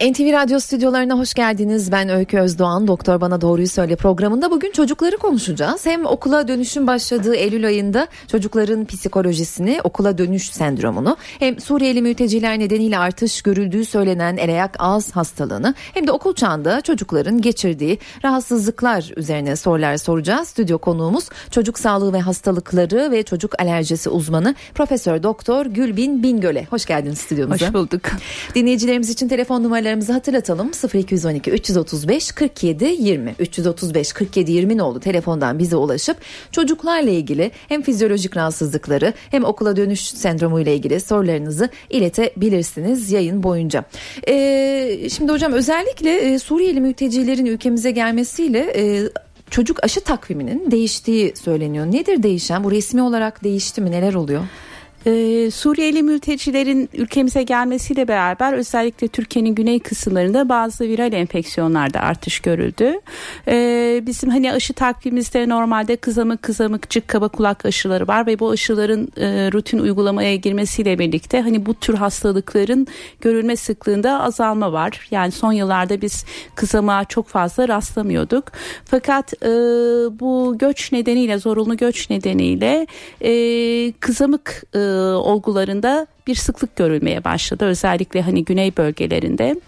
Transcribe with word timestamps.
NTV 0.00 0.32
Radyo 0.32 0.60
stüdyolarına 0.60 1.18
hoş 1.18 1.34
geldiniz. 1.34 1.92
Ben 1.92 2.08
Öykü 2.08 2.38
Özdoğan. 2.38 2.86
Doktor 2.86 3.20
Bana 3.20 3.40
Doğruyu 3.40 3.68
Söyle 3.68 3.96
programında 3.96 4.50
bugün 4.50 4.72
çocukları 4.72 5.16
konuşacağız. 5.16 5.86
Hem 5.86 6.06
okula 6.06 6.48
dönüşün 6.48 6.86
başladığı 6.86 7.34
Eylül 7.34 7.66
ayında 7.66 8.06
çocukların 8.28 8.84
psikolojisini, 8.84 9.80
okula 9.84 10.18
dönüş 10.18 10.50
sendromunu, 10.50 11.16
hem 11.38 11.60
Suriyeli 11.60 12.02
mülteciler 12.02 12.58
nedeniyle 12.58 12.98
artış 12.98 13.42
görüldüğü 13.42 13.84
söylenen 13.84 14.36
el 14.36 14.50
ayak 14.50 14.76
ağız 14.78 15.10
hastalığını, 15.10 15.74
hem 15.94 16.06
de 16.06 16.12
okul 16.12 16.34
çağında 16.34 16.80
çocukların 16.80 17.40
geçirdiği 17.40 17.98
rahatsızlıklar 18.24 19.12
üzerine 19.16 19.56
sorular 19.56 19.96
soracağız. 19.96 20.48
Stüdyo 20.48 20.78
konuğumuz 20.78 21.28
çocuk 21.50 21.78
sağlığı 21.78 22.12
ve 22.12 22.20
hastalıkları 22.20 23.10
ve 23.10 23.22
çocuk 23.22 23.60
alerjisi 23.60 24.10
uzmanı 24.10 24.54
Profesör 24.74 25.22
Doktor 25.22 25.66
Gülbin 25.66 26.22
Bingöl'e. 26.22 26.64
Hoş 26.70 26.86
geldiniz 26.86 27.18
stüdyomuza. 27.18 27.66
Hoş 27.66 27.74
bulduk. 27.74 28.02
Dinleyicilerimiz 28.54 29.10
için 29.10 29.28
telefon 29.28 29.62
numaraları 29.62 29.89
numaralarımızı 29.90 30.12
hatırlatalım 30.12 30.70
0212 30.94 31.50
335 31.50 32.32
47 32.32 32.84
20 32.84 33.34
335 33.38 34.12
47 34.12 34.52
20 34.52 34.82
oldu 34.82 35.00
telefondan 35.00 35.58
bize 35.58 35.76
ulaşıp 35.76 36.16
çocuklarla 36.52 37.10
ilgili 37.10 37.50
hem 37.68 37.82
fizyolojik 37.82 38.36
rahatsızlıkları 38.36 39.12
hem 39.30 39.44
okula 39.44 39.76
dönüş 39.76 40.00
sendromu 40.00 40.60
ile 40.60 40.74
ilgili 40.74 41.00
sorularınızı 41.00 41.68
iletebilirsiniz 41.90 43.12
yayın 43.12 43.42
boyunca. 43.42 43.84
Ee, 44.28 45.08
şimdi 45.10 45.32
hocam 45.32 45.52
özellikle 45.52 46.16
e, 46.16 46.38
Suriyeli 46.38 46.80
mültecilerin 46.80 47.46
ülkemize 47.46 47.90
gelmesiyle 47.90 48.72
e, 48.76 49.10
çocuk 49.50 49.84
aşı 49.84 50.00
takviminin 50.00 50.70
değiştiği 50.70 51.36
söyleniyor. 51.36 51.86
Nedir 51.86 52.22
değişen? 52.22 52.64
Bu 52.64 52.70
resmi 52.70 53.02
olarak 53.02 53.44
değişti 53.44 53.80
mi? 53.80 53.90
Neler 53.90 54.14
oluyor? 54.14 54.42
Ee, 55.06 55.50
Suriyeli 55.50 56.02
mültecilerin 56.02 56.88
ülkemize 56.94 57.42
gelmesiyle 57.42 58.08
beraber 58.08 58.52
özellikle 58.52 59.08
Türkiye'nin 59.08 59.54
güney 59.54 59.80
kısımlarında 59.80 60.48
bazı 60.48 60.84
viral 60.84 61.12
enfeksiyonlarda 61.12 62.00
artış 62.00 62.40
görüldü. 62.40 63.00
Ee, 63.48 64.02
bizim 64.06 64.30
hani 64.30 64.52
aşı 64.52 64.72
takvimimizde 64.72 65.48
normalde 65.48 65.96
kızamık, 65.96 66.42
kızamıkçık, 66.42 67.08
kaba 67.08 67.28
kulak 67.28 67.66
aşıları 67.66 68.08
var 68.08 68.26
ve 68.26 68.38
bu 68.38 68.50
aşıların 68.50 69.08
e, 69.16 69.52
rutin 69.52 69.78
uygulamaya 69.78 70.36
girmesiyle 70.36 70.98
birlikte 70.98 71.40
hani 71.40 71.66
bu 71.66 71.74
tür 71.74 71.94
hastalıkların 71.94 72.86
görülme 73.20 73.56
sıklığında 73.56 74.22
azalma 74.22 74.72
var. 74.72 75.08
Yani 75.10 75.32
son 75.32 75.52
yıllarda 75.52 76.00
biz 76.00 76.24
kızamığa 76.54 77.04
çok 77.04 77.28
fazla 77.28 77.68
rastlamıyorduk. 77.68 78.44
Fakat 78.84 79.42
e, 79.42 79.48
bu 80.20 80.58
göç 80.58 80.92
nedeniyle, 80.92 81.38
zorunlu 81.38 81.76
göç 81.76 82.10
nedeniyle 82.10 82.86
e, 83.20 83.92
kızamık 83.92 84.62
e, 84.74 84.89
olgularında 85.16 86.06
bir 86.26 86.34
sıklık 86.34 86.76
görülmeye 86.76 87.24
başladı. 87.24 87.64
Özellikle 87.64 88.22
hani 88.22 88.44
güney 88.44 88.76
bölgelerinde. 88.76 89.60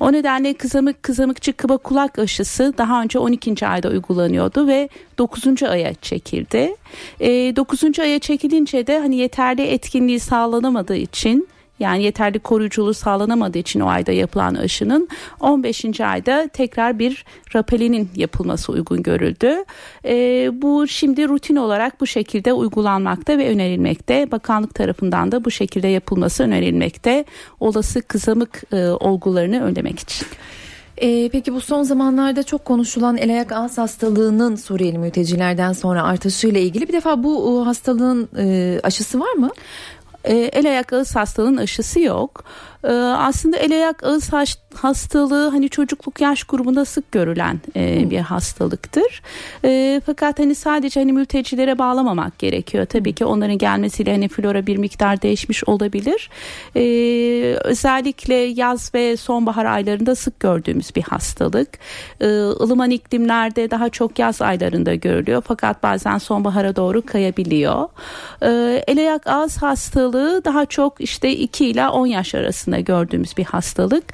O 0.00 0.12
nedenle 0.12 0.54
kızamık 0.54 1.02
kızamıkçı 1.02 1.52
kıba 1.52 1.76
kulak 1.76 2.18
aşısı 2.18 2.74
daha 2.78 3.02
önce 3.02 3.18
12. 3.18 3.66
ayda 3.66 3.88
uygulanıyordu 3.88 4.66
ve 4.66 4.88
9. 5.18 5.62
aya 5.62 5.94
çekildi. 5.94 6.76
E, 7.20 7.56
9. 7.56 7.98
aya 7.98 8.18
çekilince 8.18 8.86
de 8.86 8.98
hani 8.98 9.16
yeterli 9.16 9.62
etkinliği 9.62 10.20
sağlanamadığı 10.20 10.96
için 10.96 11.48
yani 11.80 12.02
yeterli 12.02 12.38
koruyuculuğu 12.38 12.94
sağlanamadığı 12.94 13.58
için 13.58 13.80
o 13.80 13.88
ayda 13.88 14.12
yapılan 14.12 14.54
aşının 14.54 15.08
15. 15.40 16.00
ayda 16.00 16.48
tekrar 16.52 16.98
bir 16.98 17.24
rapelinin 17.54 18.10
yapılması 18.16 18.72
uygun 18.72 19.02
görüldü. 19.02 19.64
E, 20.04 20.14
bu 20.62 20.88
şimdi 20.88 21.28
rutin 21.28 21.56
olarak 21.56 22.00
bu 22.00 22.06
şekilde 22.06 22.52
uygulanmakta 22.52 23.38
ve 23.38 23.48
önerilmekte. 23.48 24.30
Bakanlık 24.30 24.74
tarafından 24.74 25.32
da 25.32 25.44
bu 25.44 25.50
şekilde 25.50 25.88
yapılması 25.88 26.42
önerilmekte. 26.42 27.24
Olası 27.60 28.02
kızamık 28.02 28.62
e, 28.72 28.86
olgularını 28.86 29.62
önlemek 29.64 29.98
için. 29.98 30.26
Ee, 31.02 31.28
peki 31.32 31.54
bu 31.54 31.60
son 31.60 31.82
zamanlarda 31.82 32.42
çok 32.42 32.64
konuşulan 32.64 33.16
el 33.16 33.30
ayak 33.30 33.52
ağız 33.52 33.78
hastalığının 33.78 34.56
Suriyeli 34.56 34.98
mültecilerden 34.98 35.72
sonra 35.72 36.02
artışıyla 36.02 36.60
ilgili 36.60 36.88
bir 36.88 36.92
defa 36.92 37.22
bu 37.22 37.66
hastalığın 37.66 38.28
e, 38.38 38.80
aşısı 38.82 39.20
var 39.20 39.32
mı? 39.32 39.50
E, 40.24 40.34
el 40.34 40.66
ayak 40.66 40.92
ağız 40.92 41.16
hastalığının 41.16 41.56
aşısı 41.56 42.00
yok. 42.00 42.44
E, 42.84 42.92
aslında 42.92 43.56
el 43.56 43.72
ayak 43.72 44.04
ağız 44.04 44.32
hastalığı 44.32 44.69
hani 45.52 45.68
çocukluk 45.68 46.20
yaş 46.20 46.44
grubunda 46.44 46.84
sık 46.84 47.12
görülen 47.12 47.60
e, 47.76 48.10
bir 48.10 48.18
hastalıktır. 48.18 49.22
E, 49.64 50.00
fakat 50.06 50.38
hani 50.38 50.54
sadece 50.54 51.00
hani 51.00 51.12
mültecilere 51.12 51.78
bağlamamak 51.78 52.38
gerekiyor. 52.38 52.86
Tabii 52.86 53.12
ki 53.12 53.24
onların 53.24 53.58
gelmesiyle 53.58 54.12
hani 54.12 54.28
flora 54.28 54.66
bir 54.66 54.76
miktar 54.76 55.22
değişmiş 55.22 55.64
olabilir. 55.64 56.30
E, 56.76 56.82
özellikle 57.64 58.34
yaz 58.34 58.94
ve 58.94 59.16
sonbahar 59.16 59.64
aylarında 59.64 60.14
sık 60.14 60.40
gördüğümüz 60.40 60.96
bir 60.96 61.02
hastalık. 61.02 61.68
E, 62.20 62.26
ılıman 62.26 62.90
iklimlerde 62.90 63.70
daha 63.70 63.88
çok 63.88 64.18
yaz 64.18 64.42
aylarında 64.42 64.94
görülüyor. 64.94 65.42
Fakat 65.46 65.82
bazen 65.82 66.18
sonbahara 66.18 66.76
doğru 66.76 67.06
kayabiliyor. 67.06 67.88
E, 68.42 68.48
el 68.86 68.98
ayak 68.98 69.26
ağız 69.26 69.62
hastalığı 69.62 70.44
daha 70.44 70.66
çok 70.66 71.00
işte 71.00 71.36
2 71.36 71.66
ile 71.66 71.88
10 71.88 72.06
yaş 72.06 72.34
arasında 72.34 72.80
gördüğümüz 72.80 73.36
bir 73.36 73.44
hastalık. 73.44 74.04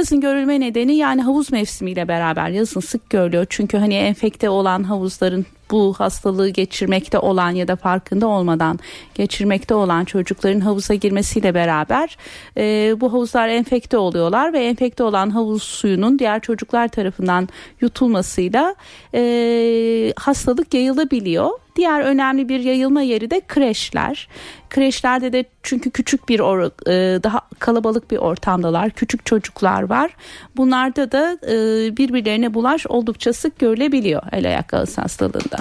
Yazın 0.00 0.20
görülme 0.20 0.60
nedeni 0.60 0.96
yani 0.96 1.22
havuz 1.22 1.52
mevsimiyle 1.52 2.08
beraber 2.08 2.48
yazın 2.48 2.80
sık 2.80 3.10
görülüyor. 3.10 3.46
Çünkü 3.50 3.78
hani 3.78 3.94
enfekte 3.94 4.50
olan 4.50 4.82
havuzların 4.82 5.46
bu 5.70 5.94
hastalığı 5.98 6.48
geçirmekte 6.48 7.18
olan 7.18 7.50
ya 7.50 7.68
da 7.68 7.76
farkında 7.76 8.26
olmadan 8.26 8.78
geçirmekte 9.14 9.74
olan 9.74 10.04
çocukların 10.04 10.60
havuza 10.60 10.94
girmesiyle 10.94 11.54
beraber 11.54 12.16
e, 12.56 12.94
bu 13.00 13.12
havuzlar 13.12 13.48
enfekte 13.48 13.98
oluyorlar 13.98 14.52
ve 14.52 14.64
enfekte 14.64 15.02
olan 15.02 15.30
havuz 15.30 15.62
suyunun 15.62 16.18
diğer 16.18 16.40
çocuklar 16.40 16.88
tarafından 16.88 17.48
yutulmasıyla 17.80 18.74
e, 19.14 20.12
hastalık 20.16 20.74
yayılabiliyor. 20.74 21.50
Diğer 21.80 22.00
önemli 22.00 22.48
bir 22.48 22.60
yayılma 22.60 23.02
yeri 23.02 23.30
de 23.30 23.40
kreşler. 23.48 24.28
Kreşlerde 24.70 25.32
de 25.32 25.44
çünkü 25.62 25.90
küçük 25.90 26.28
bir 26.28 26.40
or, 26.40 26.62
e, 26.62 27.22
daha 27.22 27.40
kalabalık 27.58 28.10
bir 28.10 28.16
ortamdalar. 28.16 28.90
Küçük 28.90 29.26
çocuklar 29.26 29.82
var. 29.82 30.16
Bunlarda 30.56 31.12
da 31.12 31.38
e, 31.46 31.56
birbirlerine 31.96 32.54
bulaş 32.54 32.86
oldukça 32.86 33.32
sık 33.32 33.58
görülebiliyor 33.58 34.22
el 34.32 34.46
ayak 34.46 34.74
ağız 34.74 34.98
hastalığında. 34.98 35.56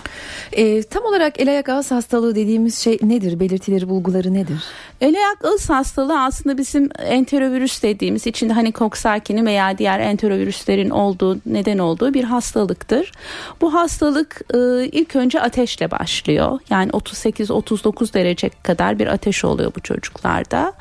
E, 0.52 0.84
tam 0.84 1.06
olarak 1.06 1.40
el 1.40 1.50
ayak 1.50 1.69
ağız 1.69 1.91
hastalığı 1.91 2.36
dediğimiz 2.36 2.78
şey 2.78 3.00
nedir? 3.01 3.40
Belirtileri, 3.40 3.90
bulguları 3.90 4.34
nedir? 4.34 4.63
El 5.01 5.16
ayak 5.16 5.46
ağız 5.46 5.69
hastalığı 5.69 6.22
aslında 6.22 6.57
bizim 6.57 6.90
enterovirüs 7.00 7.84
dediğimiz 7.84 8.28
içinde 8.28 8.53
hani 8.53 8.72
koksarkinin 8.72 9.46
veya 9.46 9.78
diğer 9.78 10.00
enterovirüslerin 10.00 10.90
olduğu 10.90 11.38
neden 11.46 11.78
olduğu 11.78 12.13
bir 12.13 12.24
hastalıktır. 12.24 13.12
Bu 13.62 13.74
hastalık 13.74 14.41
e, 14.53 14.86
ilk 14.86 15.16
önce 15.16 15.41
ateşle 15.41 15.91
başlıyor. 15.91 16.08
Yani 16.69 16.91
38-39 16.91 18.13
derece 18.13 18.49
kadar 18.49 18.99
bir 18.99 19.07
ateş 19.07 19.45
oluyor 19.45 19.71
bu 19.75 19.79
çocuklarda. 19.79 20.73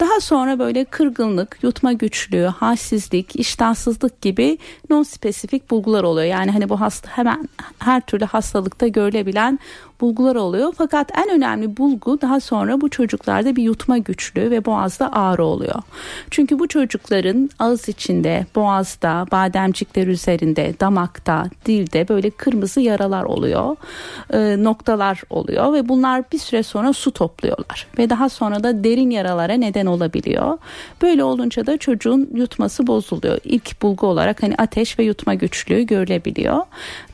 Daha 0.00 0.20
sonra 0.20 0.58
böyle 0.58 0.84
kırgınlık, 0.84 1.58
yutma 1.62 1.92
güçlüğü, 1.92 2.46
halsizlik, 2.46 3.36
iştahsızlık 3.36 4.20
gibi 4.20 4.58
non 4.90 5.02
spesifik 5.02 5.70
bulgular 5.70 6.02
oluyor. 6.02 6.26
Yani 6.26 6.50
hani 6.50 6.68
bu 6.68 6.80
hasta 6.80 7.10
hemen 7.10 7.48
her 7.78 8.00
türlü 8.00 8.24
hastalıkta 8.24 8.88
görülebilen 8.88 9.58
bulgular 10.00 10.36
oluyor. 10.36 10.72
Fakat 10.78 11.18
en 11.18 11.30
önemli 11.30 11.76
bulgu 11.76 12.20
daha 12.20 12.40
sonra 12.40 12.80
bu 12.80 12.90
çocuklarda 12.90 13.56
bir 13.56 13.62
yutma 13.62 13.98
güçlüğü 13.98 14.50
ve 14.50 14.64
boğazda 14.64 15.12
ağrı 15.12 15.44
oluyor. 15.44 15.82
Çünkü 16.30 16.58
bu 16.58 16.68
çocukların 16.68 17.50
ağız 17.58 17.88
içinde, 17.88 18.46
boğazda, 18.54 19.26
bademcikler 19.32 20.06
üzerinde, 20.06 20.74
damakta, 20.80 21.44
dilde 21.66 22.08
böyle 22.08 22.30
kırmızı 22.30 22.80
yaralar 22.80 23.24
oluyor. 23.24 23.76
E, 24.32 24.64
noktalar 24.64 25.22
oluyor 25.30 25.72
ve 25.72 25.88
bunlar 25.88 26.32
bir 26.32 26.38
süre 26.38 26.62
sonra 26.62 26.92
su 26.92 27.10
topluyorlar. 27.10 27.86
Ve 27.98 28.10
daha 28.10 28.28
sonra 28.28 28.62
da 28.62 28.84
derin 28.84 29.10
yaralara 29.10 29.54
neden 29.54 29.86
olabiliyor. 29.86 30.58
Böyle 31.02 31.24
olunca 31.24 31.66
da 31.66 31.76
çocuğun 31.76 32.30
yutması 32.34 32.86
bozuluyor. 32.86 33.38
İlk 33.44 33.82
bulgu 33.82 34.06
olarak 34.06 34.42
hani 34.42 34.54
ateş 34.58 34.98
ve 34.98 35.04
yutma 35.04 35.34
güçlüğü 35.34 35.82
görülebiliyor. 35.82 36.62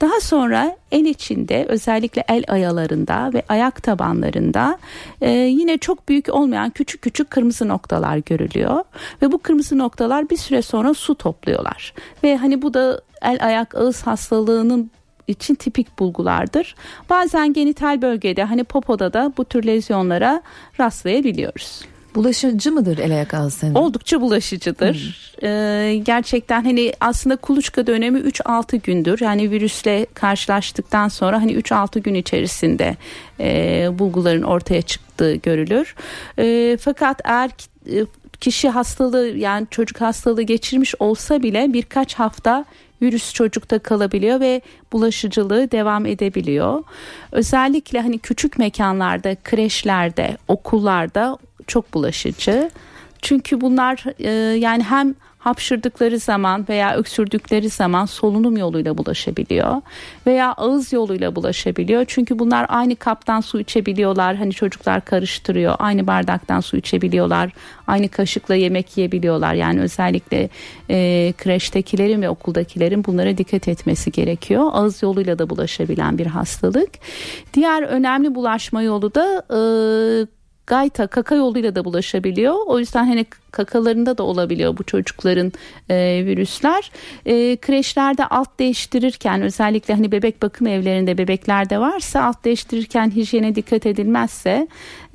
Daha 0.01 0.21
sonra 0.21 0.77
el 0.93 1.05
içinde 1.05 1.67
özellikle 1.69 2.25
el 2.29 2.45
ayalarında 2.77 3.31
ve 3.35 3.43
ayak 3.49 3.83
tabanlarında 3.83 4.79
e, 5.21 5.31
yine 5.31 5.79
çok 5.79 6.09
büyük 6.09 6.35
olmayan 6.35 6.71
küçük 6.71 7.03
küçük 7.03 7.31
kırmızı 7.31 7.69
noktalar 7.69 8.17
görülüyor 8.17 8.85
ve 9.23 9.33
bu 9.33 9.39
kırmızı 9.39 9.79
noktalar 9.79 10.31
bir 10.31 10.37
süre 10.37 10.63
sonra 10.63 10.95
su 10.95 11.15
topluyorlar 11.15 11.95
ve 12.25 12.37
hani 12.37 12.63
bu 12.63 12.75
da 12.75 13.01
el 13.23 13.39
ayak 13.47 13.75
ağız 13.75 14.03
hastalığının 14.03 14.91
için 15.27 15.55
tipik 15.55 15.99
bulgulardır. 15.99 16.75
Bazen 17.11 17.53
genital 17.53 18.03
bölgede 18.03 18.45
hani 18.45 18.65
popoda 18.65 19.13
da 19.13 19.33
bu 19.37 19.45
tür 19.45 19.67
lezyonlara 19.67 20.43
rastlayabiliyoruz. 20.81 21.96
Bulaşıcı 22.17 22.73
mıdır 22.73 22.99
el 22.99 23.13
ayak 23.13 23.53
sendromu? 23.53 23.87
Oldukça 23.87 24.21
bulaşıcıdır. 24.21 24.95
Hmm. 24.95 25.49
Ee, 25.49 26.01
gerçekten 26.03 26.65
hani 26.65 26.93
aslında 27.01 27.37
kuluçka 27.37 27.87
dönemi 27.87 28.19
3-6 28.19 28.77
gündür. 28.77 29.21
Yani 29.21 29.51
virüsle 29.51 30.07
karşılaştıktan 30.15 31.09
sonra 31.09 31.43
hani 31.43 31.53
3-6 31.53 32.01
gün 32.01 32.15
içerisinde 32.15 32.97
e, 33.41 33.89
bulguların 33.99 34.43
ortaya 34.43 34.83
çıktığı 34.83 35.35
görülür. 35.35 35.95
E, 36.39 36.77
fakat 36.81 37.21
eğer 37.25 37.51
e, 37.87 38.07
kişi 38.41 38.69
hastalığı 38.69 39.29
yani 39.29 39.67
çocuk 39.71 40.01
hastalığı 40.01 40.43
geçirmiş 40.43 40.95
olsa 40.99 41.43
bile 41.43 41.73
birkaç 41.73 42.15
hafta 42.15 42.65
virüs 43.03 43.33
çocukta 43.33 43.79
kalabiliyor 43.79 44.41
ve 44.41 44.61
bulaşıcılığı 44.93 45.71
devam 45.71 46.07
edebiliyor. 46.07 46.85
Özellikle 47.33 48.01
hani 48.01 48.19
küçük 48.19 48.59
mekanlarda, 48.59 49.37
kreşlerde, 49.45 50.37
okullarda 50.49 51.39
çok 51.67 51.95
bulaşıcı. 51.95 52.71
Çünkü 53.23 53.61
bunlar 53.61 54.05
e, 54.19 54.31
yani 54.59 54.83
hem 54.83 55.15
hapşırdıkları 55.47 56.19
zaman 56.19 56.67
veya 56.69 56.97
öksürdükleri 56.97 57.69
zaman 57.69 58.05
solunum 58.05 58.57
yoluyla 58.57 58.99
bulaşabiliyor 58.99 59.83
veya 60.27 60.53
ağız 60.53 60.93
yoluyla 60.93 61.37
bulaşabiliyor. 61.37 62.05
Çünkü 62.09 62.39
bunlar 62.39 62.67
aynı 62.69 62.97
kaptan 62.97 63.41
su 63.41 63.61
içebiliyorlar. 63.61 64.37
Hani 64.37 64.53
çocuklar 64.53 65.05
karıştırıyor. 65.05 65.75
Aynı 65.79 66.07
bardaktan 66.07 66.61
su 66.61 66.77
içebiliyorlar. 66.77 67.53
Aynı 67.87 68.09
kaşıkla 68.09 68.55
yemek 68.55 68.97
yiyebiliyorlar. 68.97 69.55
Yani 69.55 69.81
özellikle 69.81 70.49
e, 70.91 71.33
kreştekilerin 71.39 72.23
ve 72.23 72.29
okuldakilerin 72.29 73.05
bunlara 73.05 73.39
dikkat 73.39 73.69
etmesi 73.69 74.13
gerekiyor. 74.13 74.71
Ağız 74.73 75.03
yoluyla 75.03 75.39
da 75.39 75.51
bulaşabilen 75.51 76.19
bir 76.19 76.27
hastalık. 76.27 76.91
Diğer 77.55 77.83
önemli 77.83 78.35
bulaşma 78.35 78.83
yolu 78.83 79.15
da 79.15 79.45
e, 79.51 79.59
gayta 80.67 81.07
kaka 81.07 81.35
yoluyla 81.35 81.75
da 81.75 81.85
bulaşabiliyor. 81.85 82.55
O 82.67 82.79
yüzden 82.79 83.05
hani 83.05 83.27
kakalarında 83.57 84.19
da 84.19 84.23
olabiliyor 84.23 84.77
bu 84.79 84.85
çocukların 84.85 85.53
e, 85.91 86.23
virüsler. 86.27 86.91
E, 87.27 87.57
kreşlerde 87.57 88.27
alt 88.27 88.59
değiştirirken 88.59 89.43
özellikle 89.43 89.95
hani 89.95 90.13
bebek 90.13 90.43
bakım 90.43 90.67
evlerinde 90.67 91.19
bebeklerde 91.19 91.79
varsa 91.79 92.23
alt 92.23 92.45
değiştirirken 92.45 93.11
hijyene 93.11 93.55
dikkat 93.55 93.87
edilmezse 93.87 94.69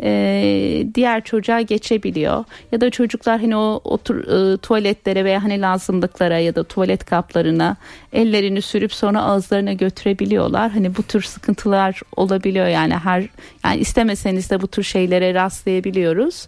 e, 0.04 0.88
diğer 0.96 1.24
çocuğa 1.24 1.62
geçebiliyor. 1.62 2.46
Ya 2.72 2.82
da 2.82 2.90
çocuklar 2.90 3.42
hani 3.42 3.56
o 3.56 3.82
otur, 3.84 4.16
e, 4.28 4.58
tuvaletlere 4.58 5.26
veya 5.26 5.44
hani 5.44 5.62
lazımlıklara 5.62 6.40
ya 6.40 6.56
da 6.56 6.64
tuvalet 6.64 7.06
kaplarına 7.06 7.76
ellerini 8.14 8.62
sürüp 8.62 8.94
sonra 8.94 9.22
ağızlarına 9.22 9.74
götürebiliyorlar. 9.74 10.72
Hani 10.72 10.98
bu 10.98 11.04
tür 11.04 11.22
sıkıntılar 11.22 12.02
olabiliyor 12.16 12.68
yani 12.68 12.94
her 12.94 13.28
yani 13.66 13.78
istemeseniz 13.82 14.50
de 14.50 14.62
bu 14.62 14.68
tür 14.68 14.84
şeylere 14.84 15.34
rastlayabiliyoruz. 15.44 16.48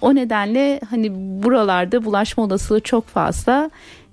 O 0.00 0.14
nedenle 0.14 0.80
hani 0.90 1.10
buralarda 1.42 2.04
bulaşma 2.04 2.44
olasılığı 2.44 2.80
çok 2.80 3.06
fazla. 3.06 3.70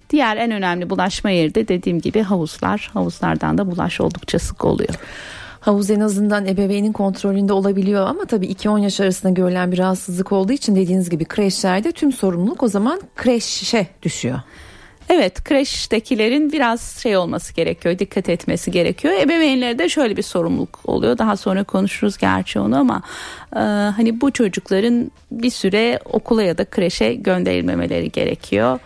Diğer 0.09 0.37
en 0.37 0.51
önemli 0.51 0.89
bulaşma 0.89 1.29
yeri 1.29 1.55
de 1.55 1.67
dediğim 1.67 2.01
gibi 2.01 2.21
havuzlar. 2.21 2.89
Havuzlardan 2.93 3.57
da 3.57 3.71
bulaş 3.71 4.01
oldukça 4.01 4.39
sık 4.39 4.65
oluyor. 4.65 4.95
Havuz 5.59 5.89
en 5.89 5.99
azından 5.99 6.45
ebeveynin 6.45 6.91
kontrolünde 6.91 7.53
olabiliyor 7.53 8.07
ama 8.07 8.25
tabii 8.25 8.45
2-10 8.45 8.79
yaş 8.79 8.99
arasında 8.99 9.31
görülen 9.31 9.71
bir 9.71 9.77
rahatsızlık 9.77 10.31
olduğu 10.31 10.53
için 10.53 10.75
dediğiniz 10.75 11.09
gibi 11.09 11.25
kreşlerde 11.25 11.91
tüm 11.91 12.11
sorumluluk 12.11 12.63
o 12.63 12.67
zaman 12.67 13.01
kreşe 13.15 13.87
düşüyor. 14.03 14.39
Evet 15.09 15.43
kreştekilerin 15.43 16.51
biraz 16.51 16.99
şey 17.01 17.17
olması 17.17 17.53
gerekiyor 17.53 17.99
dikkat 17.99 18.29
etmesi 18.29 18.71
gerekiyor. 18.71 19.13
Ebeveynlerde 19.13 19.89
şöyle 19.89 20.17
bir 20.17 20.23
sorumluluk 20.23 20.79
oluyor 20.85 21.17
daha 21.17 21.37
sonra 21.37 21.63
konuşuruz 21.63 22.17
gerçi 22.17 22.59
onu 22.59 22.77
ama 22.77 23.01
e, 23.55 23.59
hani 23.95 24.21
bu 24.21 24.31
çocukların 24.31 25.11
bir 25.31 25.49
süre 25.49 25.99
okula 26.05 26.43
ya 26.43 26.57
da 26.57 26.65
kreşe 26.65 27.13
gönderilmemeleri 27.13 28.11
gerekiyor. 28.11 28.79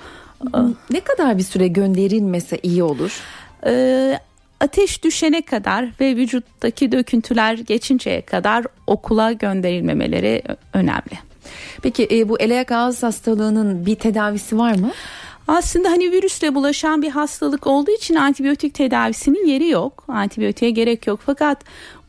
Ne 0.90 1.00
kadar 1.00 1.38
bir 1.38 1.44
süre 1.44 1.68
gönderilmese 1.68 2.60
iyi 2.64 2.84
olur? 2.84 3.22
E, 3.66 4.20
ateş 4.60 5.04
düşene 5.04 5.42
kadar 5.42 5.90
ve 6.00 6.16
vücuttaki 6.16 6.92
döküntüler 6.92 7.54
geçinceye 7.54 8.22
kadar 8.22 8.66
okula 8.88 9.32
gönderilmemeleri 9.32 10.44
önemli. 10.74 11.20
Peki 11.82 12.08
e, 12.12 12.30
bu 12.30 12.40
el 12.40 12.66
ağız 12.72 13.04
hastalığının 13.04 13.86
bir 13.86 13.96
tedavisi 13.96 14.58
var 14.58 14.76
mı? 14.76 14.92
Aslında 15.50 15.90
hani 15.90 16.12
virüsle 16.12 16.56
bulaşan 16.56 17.02
bir 17.02 17.10
hastalık 17.10 17.68
olduğu 17.68 17.92
için 17.92 18.16
antibiyotik 18.16 18.74
tedavisinin 18.74 19.46
yeri 19.46 19.70
yok. 19.70 20.04
Antibiyotiğe 20.08 20.72
gerek 20.72 21.08
yok. 21.08 21.20
Fakat 21.26 21.64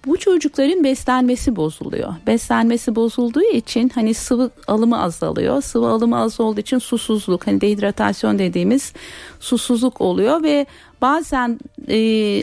bu 0.07 0.17
çocukların 0.17 0.85
beslenmesi 0.85 1.57
bozuluyor. 1.57 2.15
Beslenmesi 2.27 2.95
bozulduğu 2.95 3.43
için 3.43 3.89
hani 3.95 4.15
sıvı 4.15 4.51
alımı 4.67 5.03
azalıyor. 5.03 5.63
Sıvı 5.63 5.89
alımı 5.89 6.19
az 6.19 6.41
olduğu 6.41 6.61
için 6.61 6.79
susuzluk 6.79 7.47
hani 7.47 7.61
dehidratasyon 7.61 8.39
dediğimiz 8.39 8.93
susuzluk 9.41 10.01
oluyor 10.01 10.43
ve 10.43 10.67
bazen 11.01 11.59
e, 11.89 11.97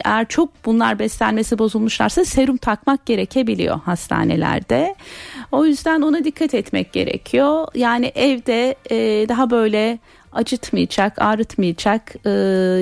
eğer 0.06 0.28
çok 0.28 0.50
bunlar 0.66 1.00
beslenmesi 1.00 1.60
bozulmuşlarsa 1.60 2.26
serum 2.26 2.58
takmak 2.58 3.06
gerekebiliyor 3.06 3.80
hastanelerde. 3.80 4.96
O 5.52 5.66
yüzden 5.66 6.02
ona 6.02 6.24
dikkat 6.24 6.54
etmek 6.54 6.94
gerekiyor. 6.94 7.68
Yani 7.76 8.06
evde 8.16 8.76
e, 8.90 9.30
daha 9.30 9.50
böyle 9.50 10.00
acıtmayacak, 10.32 11.22
ağrıtmayacak 11.22 12.16
e, 12.26 12.30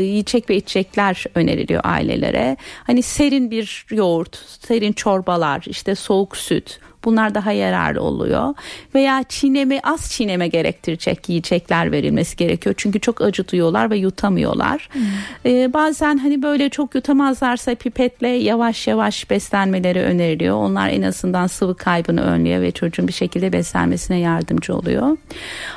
yiyecek 0.01 0.49
ve 0.49 0.55
içecekler 0.55 1.25
öneriliyor 1.35 1.81
ailelere. 1.83 2.57
Hani 2.83 3.01
serin 3.01 3.51
bir 3.51 3.85
yoğurt, 3.91 4.35
serin 4.35 4.93
çorbalar, 4.93 5.63
işte 5.67 5.95
soğuk 5.95 6.37
süt, 6.37 6.79
Bunlar 7.05 7.35
daha 7.35 7.51
yararlı 7.51 8.01
oluyor. 8.01 8.53
Veya 8.95 9.23
çiğneme 9.29 9.79
az 9.83 10.11
çiğneme 10.11 10.47
gerektirecek 10.47 11.29
yiyecekler 11.29 11.91
verilmesi 11.91 12.37
gerekiyor. 12.37 12.75
Çünkü 12.77 12.99
çok 12.99 13.21
acı 13.21 13.47
duyuyorlar 13.47 13.89
ve 13.89 13.97
yutamıyorlar. 13.97 14.89
Hmm. 14.91 15.01
Ee, 15.45 15.73
bazen 15.73 16.17
hani 16.17 16.41
böyle 16.41 16.69
çok 16.69 16.95
yutamazlarsa 16.95 17.75
pipetle 17.75 18.27
yavaş 18.27 18.87
yavaş 18.87 19.29
beslenmeleri 19.29 20.01
öneriliyor. 20.01 20.55
Onlar 20.55 20.89
en 20.89 21.01
azından 21.01 21.47
sıvı 21.47 21.77
kaybını 21.77 22.21
önlüyor 22.21 22.61
ve 22.61 22.71
çocuğun 22.71 23.07
bir 23.07 23.13
şekilde 23.13 23.53
beslenmesine 23.53 24.19
yardımcı 24.19 24.75
oluyor. 24.75 25.17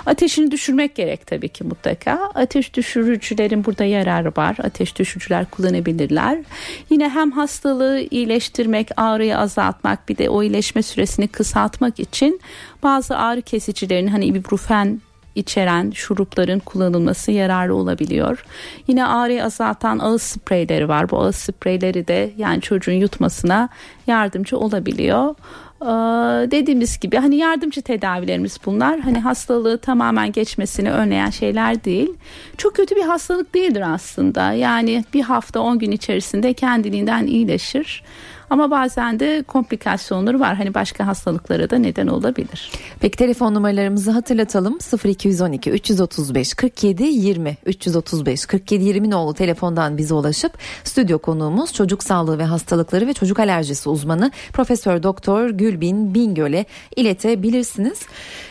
Ateşini 0.06 0.50
düşürmek 0.50 0.94
gerek 0.94 1.26
tabii 1.26 1.48
ki 1.48 1.64
mutlaka. 1.64 2.30
Ateş 2.34 2.74
düşürücülerin 2.74 3.64
burada 3.64 3.84
yararı 3.84 4.32
var. 4.36 4.56
Ateş 4.62 4.98
düşürücüler 4.98 5.50
kullanabilirler. 5.50 6.38
Yine 6.90 7.08
hem 7.08 7.30
hastalığı 7.30 8.00
iyileştirmek, 8.10 8.88
ağrıyı 8.96 9.38
azaltmak 9.38 10.08
bir 10.08 10.18
de 10.18 10.30
o 10.30 10.42
iyileşme 10.42 10.82
süresi 10.82 11.17
süresini 11.18 11.28
kısaltmak 11.28 12.00
için 12.00 12.40
bazı 12.82 13.16
ağrı 13.16 13.42
kesicilerin 13.42 14.06
hani 14.06 14.24
ibuprofen 14.24 15.00
içeren 15.34 15.90
şurupların 15.90 16.58
kullanılması 16.58 17.32
yararlı 17.32 17.74
olabiliyor. 17.74 18.44
Yine 18.86 19.04
ağrıyı 19.06 19.44
azaltan 19.44 19.98
ağız 19.98 20.22
spreyleri 20.22 20.88
var. 20.88 21.10
Bu 21.10 21.18
ağız 21.18 21.36
spreyleri 21.36 22.06
de 22.06 22.32
yani 22.36 22.60
çocuğun 22.60 23.00
yutmasına 23.00 23.68
yardımcı 24.06 24.58
olabiliyor. 24.58 25.34
Ee, 25.82 26.50
dediğimiz 26.50 27.00
gibi 27.00 27.16
hani 27.16 27.36
yardımcı 27.36 27.82
tedavilerimiz 27.82 28.58
bunlar. 28.66 29.00
Hani 29.00 29.18
hastalığı 29.18 29.78
tamamen 29.78 30.32
geçmesini 30.32 30.90
önleyen 30.90 31.30
şeyler 31.30 31.84
değil. 31.84 32.10
Çok 32.56 32.74
kötü 32.74 32.96
bir 32.96 33.04
hastalık 33.04 33.54
değildir 33.54 33.84
aslında. 33.94 34.52
Yani 34.52 35.04
bir 35.14 35.22
hafta 35.22 35.60
10 35.60 35.78
gün 35.78 35.92
içerisinde 35.92 36.52
kendiliğinden 36.52 37.26
iyileşir. 37.26 38.02
Ama 38.50 38.70
bazen 38.70 39.20
de 39.20 39.42
komplikasyonları 39.42 40.40
var. 40.40 40.56
Hani 40.56 40.74
başka 40.74 41.06
hastalıklara 41.06 41.70
da 41.70 41.78
neden 41.78 42.06
olabilir. 42.06 42.70
Peki 43.00 43.16
telefon 43.16 43.54
numaralarımızı 43.54 44.10
hatırlatalım. 44.10 44.78
0212 45.04 45.70
335 45.70 46.54
47 46.54 47.02
20 47.04 47.56
335 47.66 48.46
47 48.46 48.84
20 48.84 49.10
nolu 49.10 49.34
telefondan 49.34 49.98
bize 49.98 50.14
ulaşıp 50.14 50.52
stüdyo 50.84 51.18
konuğumuz 51.18 51.72
çocuk 51.72 52.02
sağlığı 52.02 52.38
ve 52.38 52.44
hastalıkları 52.44 53.06
ve 53.06 53.12
çocuk 53.12 53.38
alerjisi 53.38 53.88
uzmanı 53.88 54.30
Profesör 54.52 55.02
Doktor 55.02 55.50
Gülbin 55.50 56.14
Bingöl'e 56.14 56.64
iletebilirsiniz. 56.96 57.98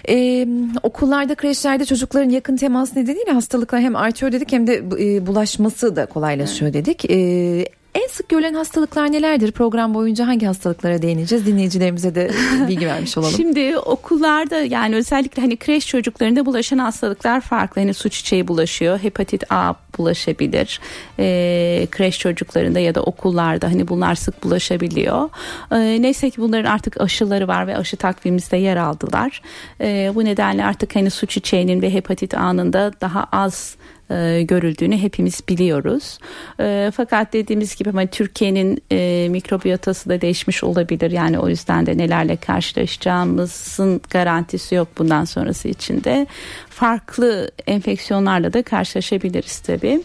Ee, 0.10 0.48
okullarda, 0.84 1.36
kreşlerde 1.36 1.86
çocukların 1.86 2.30
yakın 2.30 2.58
temas 2.58 2.96
nedeniyle 2.96 3.32
hastalıklar 3.32 3.82
hem 3.82 3.96
artıyor 3.96 4.32
dedik 4.32 4.52
hem 4.52 4.68
de 4.68 4.84
e, 5.00 5.28
bulaşması 5.28 5.96
da 5.96 6.06
kolaylaşıyor 6.06 6.74
dedik. 6.74 7.06
Ee, 7.12 7.66
en 7.98 8.08
sık 8.08 8.30
görülen 8.30 8.54
hastalıklar 8.54 9.12
nelerdir? 9.12 9.52
Program 9.52 9.94
boyunca 9.94 10.28
hangi 10.28 10.46
hastalıklara 10.46 11.02
değineceğiz? 11.02 11.46
Dinleyicilerimize 11.46 12.16
de 12.16 12.32
bilgi 12.68 12.88
vermiş 12.88 13.18
olalım. 13.18 13.34
Şimdi 13.38 13.78
okullarda 13.78 14.56
yani 14.56 14.96
özellikle 14.96 15.42
hani 15.42 15.58
kreş 15.58 15.88
çocuklarında 15.88 16.46
bulaşan 16.46 16.78
hastalıklar 16.78 17.42
farklı. 17.42 17.82
Hani 17.82 17.94
su 17.94 18.10
çiçeği 18.10 18.48
bulaşıyor, 18.48 19.00
hepatit 19.00 19.52
A 19.52 19.74
bulaşabilir. 19.98 20.80
E, 21.20 21.88
kreş 21.92 22.20
çocuklarında 22.20 22.80
ya 22.80 22.96
da 22.96 23.04
okullarda 23.04 23.68
hani 23.68 23.88
bunlar 23.88 24.16
sık 24.16 24.44
bulaşabiliyor. 24.44 25.30
E, 25.72 26.02
neyse 26.02 26.30
ki 26.30 26.42
bunların 26.42 26.72
artık 26.72 27.02
aşıları 27.02 27.48
var 27.48 27.68
ve 27.68 27.78
aşı 27.78 27.98
takvimimizde 27.98 28.58
yer 28.58 28.78
aldılar. 28.78 29.42
E, 29.82 30.12
bu 30.16 30.26
nedenle 30.26 30.66
artık 30.66 30.96
hani 30.96 31.10
su 31.10 31.26
çiçeğinin 31.26 31.82
ve 31.82 31.94
hepatit 31.94 32.34
A'nın 32.34 32.74
da 32.74 32.92
daha 33.02 33.28
az 33.32 33.76
e, 34.10 34.42
görüldüğünü 34.42 34.98
hepimiz 34.98 35.42
biliyoruz. 35.50 36.20
E, 36.60 36.92
fakat 36.96 37.34
dediğimiz 37.34 37.76
gibi 37.76 37.90
ama 37.90 38.06
Türkiye'nin 38.06 38.84
e, 38.92 39.28
mikrobiyotası 39.30 40.10
da 40.10 40.22
değişmiş 40.22 40.64
olabilir. 40.64 41.12
Yani 41.12 41.40
o 41.40 41.50
yüzden 41.50 41.86
de 41.86 41.98
nelerle 41.98 42.36
karşılaşacağımızın 42.36 44.02
garantisi 44.10 44.76
yok 44.76 44.88
bundan 44.98 45.26
sonrası 45.26 45.68
içinde. 45.68 46.28
Farklı 46.70 47.52
enfeksiyonlarla 47.68 48.54
da 48.54 48.64
karşılaşabiliriz 48.64 49.60
tabii. 49.60 50.02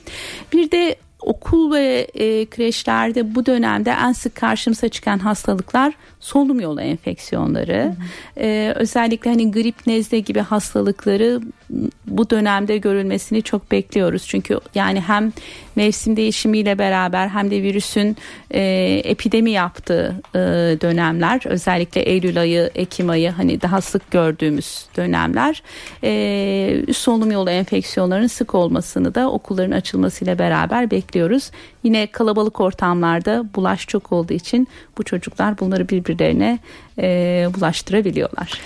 Bir 0.53 0.71
de 0.71 0.97
okul 1.23 1.73
ve 1.73 2.07
e, 2.15 2.47
kreşlerde 2.47 3.35
bu 3.35 3.47
dönemde 3.47 3.91
en 3.91 4.13
sık 4.13 4.35
karşımıza 4.35 4.89
çıkan 4.89 5.19
hastalıklar 5.19 5.95
solunum 6.21 6.61
yolu 6.61 6.81
enfeksiyonları. 6.81 7.95
Ee, 8.37 8.73
özellikle 8.77 9.31
hani 9.31 9.53
grip, 9.53 9.87
nezle 9.87 10.21
gibi 10.21 10.41
hastalıkları 10.41 11.41
bu 12.07 12.31
dönemde 12.31 12.79
görülmesini 12.79 13.43
çok 13.43 13.71
bekliyoruz. 13.71 14.27
Çünkü 14.27 14.61
yani 14.75 15.01
hem 15.01 15.33
mevsim 15.77 16.17
değişimiyle 16.17 16.79
beraber 16.79 17.29
hem 17.29 17.51
de 17.51 17.63
virüsün 17.63 18.17
e, 18.51 18.63
epidemi 19.05 19.51
yaptığı 19.51 20.21
e, 20.35 20.39
dönemler 20.81 21.41
özellikle 21.47 22.01
Eylül 22.01 22.41
ayı, 22.41 22.71
Ekim 22.75 23.11
ayı 23.11 23.31
hani 23.31 23.63
daha 23.63 23.81
sık 23.81 24.11
gördüğümüz 24.11 24.87
dönemler 24.97 25.63
e, 26.05 26.83
üst 26.89 27.01
solunum 27.01 27.31
yolu 27.31 27.51
enfeksiyonlarının 27.51 28.27
sık 28.27 28.55
olmasını 28.55 29.15
da 29.15 29.31
okulların 29.31 29.77
açılmasıyla 29.77 30.39
beraber 30.39 30.91
bekliyoruz. 30.91 31.51
Yine 31.83 32.07
kalabalık 32.07 32.61
ortamlarda 32.61 33.45
bulaş 33.55 33.87
çok 33.87 34.13
olduğu 34.13 34.33
için 34.33 34.69
bu 34.99 35.03
çocuklar 35.03 35.59
bunları 35.61 35.89
birbirlerine 35.89 36.59
e, 36.99 37.49
bulaştırabiliyorlar. 37.55 38.61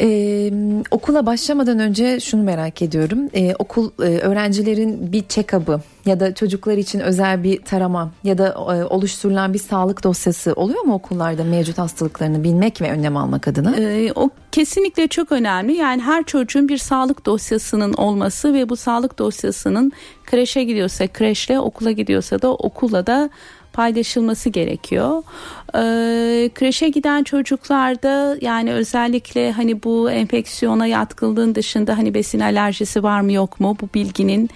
Ee, 0.00 0.52
okula 0.90 1.26
başlamadan 1.26 1.78
önce 1.78 2.20
şunu 2.20 2.42
merak 2.42 2.82
ediyorum. 2.82 3.18
Ee, 3.34 3.54
okul 3.58 3.90
e, 3.98 4.02
öğrencilerin 4.02 5.12
bir 5.12 5.22
check-up'ı 5.22 5.80
ya 6.06 6.20
da 6.20 6.34
çocuklar 6.34 6.76
için 6.76 7.00
özel 7.00 7.42
bir 7.42 7.62
tarama 7.62 8.10
ya 8.24 8.38
da 8.38 8.48
e, 8.48 8.84
oluşturulan 8.84 9.54
bir 9.54 9.58
sağlık 9.58 10.04
dosyası 10.04 10.52
oluyor 10.52 10.82
mu 10.82 10.94
okullarda 10.94 11.44
mevcut 11.44 11.78
hastalıklarını 11.78 12.44
bilmek 12.44 12.80
ve 12.80 12.90
önlem 12.90 13.16
almak 13.16 13.48
adına? 13.48 13.76
Ee, 13.76 14.12
o 14.14 14.30
kesinlikle 14.52 15.08
çok 15.08 15.32
önemli. 15.32 15.74
Yani 15.74 16.02
her 16.02 16.24
çocuğun 16.24 16.68
bir 16.68 16.78
sağlık 16.78 17.26
dosyasının 17.26 17.92
olması 17.92 18.54
ve 18.54 18.68
bu 18.68 18.76
sağlık 18.76 19.18
dosyasının 19.18 19.92
kreşe 20.24 20.64
gidiyorsa 20.64 21.06
kreşle 21.06 21.60
okula 21.60 21.90
gidiyorsa 21.90 22.42
da 22.42 22.52
okulla 22.52 23.06
da 23.06 23.30
paylaşılması 23.78 24.50
gerekiyor. 24.50 25.22
Ee, 25.74 26.50
kreşe 26.54 26.88
giden 26.88 27.24
çocuklarda 27.24 28.36
yani 28.40 28.72
özellikle 28.72 29.52
hani 29.52 29.82
bu 29.82 30.10
enfeksiyona 30.10 30.86
yatkınlığın 30.86 31.54
dışında 31.54 31.98
hani 31.98 32.14
besin 32.14 32.40
alerjisi 32.40 33.02
var 33.02 33.20
mı 33.20 33.32
yok 33.32 33.60
mu 33.60 33.76
bu 33.80 33.88
bilginin 33.94 34.50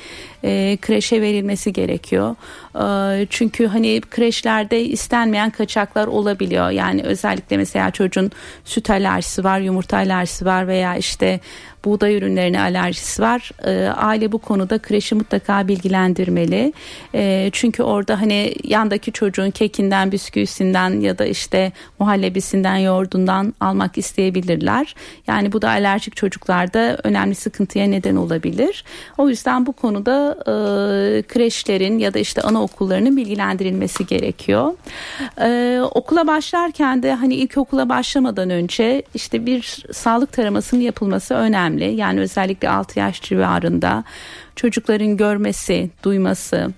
e, 0.44 0.78
kreşe 0.82 1.20
verilmesi 1.20 1.72
gerekiyor. 1.72 2.36
E, 2.74 3.26
çünkü 3.30 3.66
hani 3.66 4.00
kreşlerde 4.00 4.84
istenmeyen 4.84 5.50
kaçaklar 5.50 6.06
olabiliyor. 6.06 6.70
Yani 6.70 7.02
özellikle 7.02 7.56
mesela 7.56 7.90
çocuğun 7.90 8.30
süt 8.64 8.90
alerjisi 8.90 9.44
var, 9.44 9.60
yumurta 9.60 9.96
alerjisi 9.96 10.46
var 10.46 10.68
veya 10.68 10.96
işte 10.96 11.40
buğday 11.84 12.16
ürünlerine 12.16 12.60
alerjisi 12.60 13.22
var. 13.22 13.50
E, 13.64 13.88
aile 13.88 14.32
bu 14.32 14.38
konuda 14.38 14.78
kreşi 14.78 15.14
mutlaka 15.14 15.68
bilgilendirmeli. 15.68 16.72
E, 17.14 17.50
çünkü 17.52 17.82
orada 17.82 18.20
hani 18.20 18.54
yandaki 18.64 19.12
çocuğun 19.12 19.50
kekinden, 19.50 20.12
bisküvisinden 20.12 21.00
ya 21.00 21.18
da 21.18 21.26
işte 21.26 21.72
muhallebisinden, 21.98 22.76
yoğurdundan 22.76 23.54
almak 23.60 23.98
isteyebilirler. 23.98 24.94
Yani 25.26 25.52
bu 25.52 25.62
da 25.62 25.68
alerjik 25.68 26.16
çocuklarda 26.16 26.98
önemli 27.04 27.34
sıkıntıya 27.34 27.86
neden 27.86 28.16
olabilir. 28.16 28.84
O 29.18 29.28
yüzden 29.28 29.66
bu 29.66 29.72
konuda 29.72 30.36
e, 30.40 30.52
kreşlerin 31.22 31.98
ya 31.98 32.14
da 32.14 32.18
işte 32.18 32.40
anaokullarının 32.62 33.16
bilgilendirilmesi 33.16 34.06
gerekiyor. 34.06 34.72
E, 35.40 35.80
okula 35.80 36.26
başlarken 36.26 37.02
de 37.02 37.14
hani 37.14 37.34
ilk 37.34 37.58
okula 37.58 37.88
başlamadan 37.88 38.50
önce 38.50 39.02
işte 39.14 39.46
bir 39.46 39.84
sağlık 39.92 40.32
taramasının 40.32 40.80
yapılması 40.80 41.34
önemli. 41.34 41.94
Yani 41.94 42.20
özellikle 42.20 42.68
6 42.68 42.98
yaş 42.98 43.22
civarında 43.22 44.04
çocukların 44.56 45.16
görmesi, 45.16 45.90
duyması, 46.02 46.70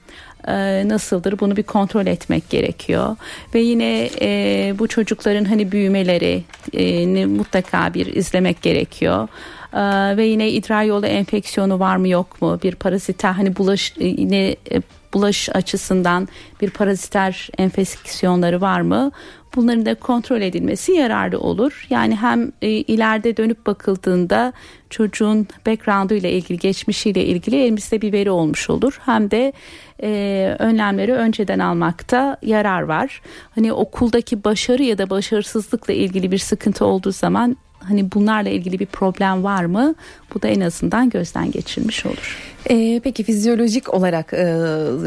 e, 0.49 0.89
nasıldır 0.89 1.39
bunu 1.39 1.57
bir 1.57 1.63
kontrol 1.63 2.07
etmek 2.07 2.51
gerekiyor 2.51 3.17
ve 3.55 3.61
yine 3.61 4.11
e, 4.21 4.75
bu 4.79 4.89
çocukların 4.89 5.45
hani 5.45 5.73
büyümeleri 5.73 6.43
e, 6.73 7.27
mutlaka 7.27 7.95
bir 7.95 8.07
izlemek 8.07 8.63
gerekiyor. 8.63 9.29
Ee, 9.75 10.17
ve 10.17 10.25
yine 10.25 10.51
idrar 10.51 10.85
yolu 10.85 11.07
enfeksiyonu 11.07 11.81
var 11.81 11.97
mı 11.97 12.09
yok 12.09 12.43
mu 12.43 12.59
bir 12.63 12.75
paraziter 12.75 13.33
hani 13.33 13.57
bulaş 13.57 13.95
e, 13.99 14.07
yine 14.07 14.57
e, 14.73 14.83
bulaş 15.15 15.49
açısından 15.55 16.29
bir 16.61 16.71
paraziter 16.71 17.49
enfeksiyonları 17.59 18.61
var 18.61 18.81
mı 18.81 19.13
bunların 19.57 19.87
da 19.87 19.95
kontrol 19.95 20.41
edilmesi 20.41 20.93
yararlı 20.93 21.41
olur. 21.41 21.87
Yani 21.91 22.17
hem 22.17 22.53
e, 22.63 22.69
ileride 22.69 23.37
dönüp 23.37 23.67
bakıldığında 23.67 24.53
çocuğun 24.91 25.49
background'u 25.67 26.15
ile 26.15 26.33
ilgili 26.33 26.59
geçmişiyle 26.59 27.25
ilgili 27.25 27.63
elimizde 27.63 28.01
bir 28.01 28.13
veri 28.13 28.31
olmuş 28.31 28.71
olur. 28.71 29.01
Hem 29.05 29.31
de 29.31 29.53
e, 30.03 30.57
önlemleri 30.59 31.13
önceden 31.13 31.59
almakta 31.59 32.37
yarar 32.43 32.83
var. 32.83 33.23
Hani 33.55 33.73
okuldaki 33.73 34.45
başarı 34.45 34.83
ya 34.83 34.99
da 34.99 35.11
başarısızlıkla 35.11 35.93
ilgili 35.93 36.33
bir 36.33 36.39
sıkıntı 36.39 36.85
olduğu 36.85 37.13
zaman 37.13 37.57
hani 37.89 38.13
bunlarla 38.13 38.51
ilgili 38.51 38.79
bir 38.79 38.87
problem 38.87 39.45
var 39.45 39.65
mı? 39.65 39.95
Bu 40.35 40.43
da 40.43 40.49
en 40.49 40.61
azından 40.61 41.11
gözden 41.11 41.51
geçirilmiş 41.51 42.07
olur. 42.07 42.55
E, 42.71 43.01
peki 43.05 43.23
fizyolojik 43.23 43.95
olarak 43.95 44.33
e, 44.33 44.47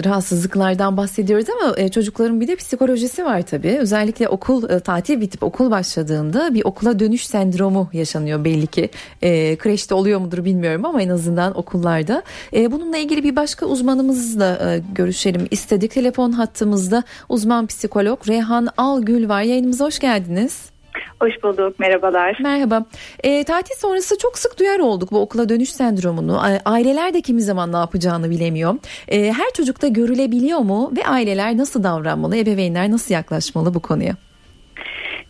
rahatsızlıklardan 0.05 0.98
bahsediyoruz 0.98 1.48
ama 1.50 1.74
e, 1.77 1.89
çocukların 1.89 2.41
bir 2.41 2.48
de 2.48 2.55
psikolojisi 2.55 3.25
var 3.25 3.41
tabii. 3.41 3.77
Özellikle 3.79 4.27
okul 4.27 4.69
e, 4.69 4.79
tatil 4.79 5.22
bitip 5.22 5.43
okul 5.43 5.72
başladığında 5.72 6.53
bir 6.53 6.65
okula 6.65 7.00
dönüş 7.00 7.27
sendromu 7.27 7.89
yaşanıyor 7.93 8.43
belli 8.46 8.67
ki. 8.67 8.89
E, 9.22 9.55
kreşte 9.55 9.96
oluyor 9.96 10.19
mudur 10.19 10.46
bilmiyorum 10.46 10.86
ama 10.86 11.01
en 11.01 11.10
azından 11.10 11.57
okullarda. 11.57 12.24
E, 12.53 12.72
bununla 12.72 12.98
ilgili 12.98 13.24
bir 13.24 13.36
başka 13.36 13.65
uzmanımızla 13.65 14.74
e, 14.74 14.81
görüşelim 14.96 15.48
istedik. 15.51 15.91
Telefon 15.91 16.31
hattımızda 16.31 17.03
uzman 17.29 17.67
psikolog 17.67 18.27
Rehan 18.27 18.67
Algül 18.77 19.29
var. 19.29 19.41
Yayınımıza 19.41 19.86
hoş 19.86 20.00
geldiniz. 20.00 20.76
Hoş 21.21 21.43
bulduk, 21.43 21.79
merhabalar. 21.79 22.38
Merhaba. 22.41 22.86
E, 23.24 23.43
tatil 23.43 23.75
sonrası 23.75 24.17
çok 24.17 24.38
sık 24.38 24.59
duyar 24.59 24.79
olduk 24.79 25.12
bu 25.12 25.19
okula 25.19 25.50
dönüş 25.50 25.69
sendromunu. 25.69 26.41
Aileler 26.65 27.13
de 27.13 27.21
kimi 27.21 27.41
zaman 27.41 27.74
ne 27.74 27.77
yapacağını 27.77 28.29
bilemiyor. 28.29 28.75
E, 29.07 29.33
her 29.33 29.50
çocukta 29.53 29.88
görülebiliyor 29.88 30.59
mu 30.59 30.91
ve 30.97 31.07
aileler 31.07 31.57
nasıl 31.57 31.83
davranmalı, 31.83 32.38
ebeveynler 32.38 32.91
nasıl 32.91 33.13
yaklaşmalı 33.13 33.74
bu 33.74 33.79
konuya? 33.79 34.15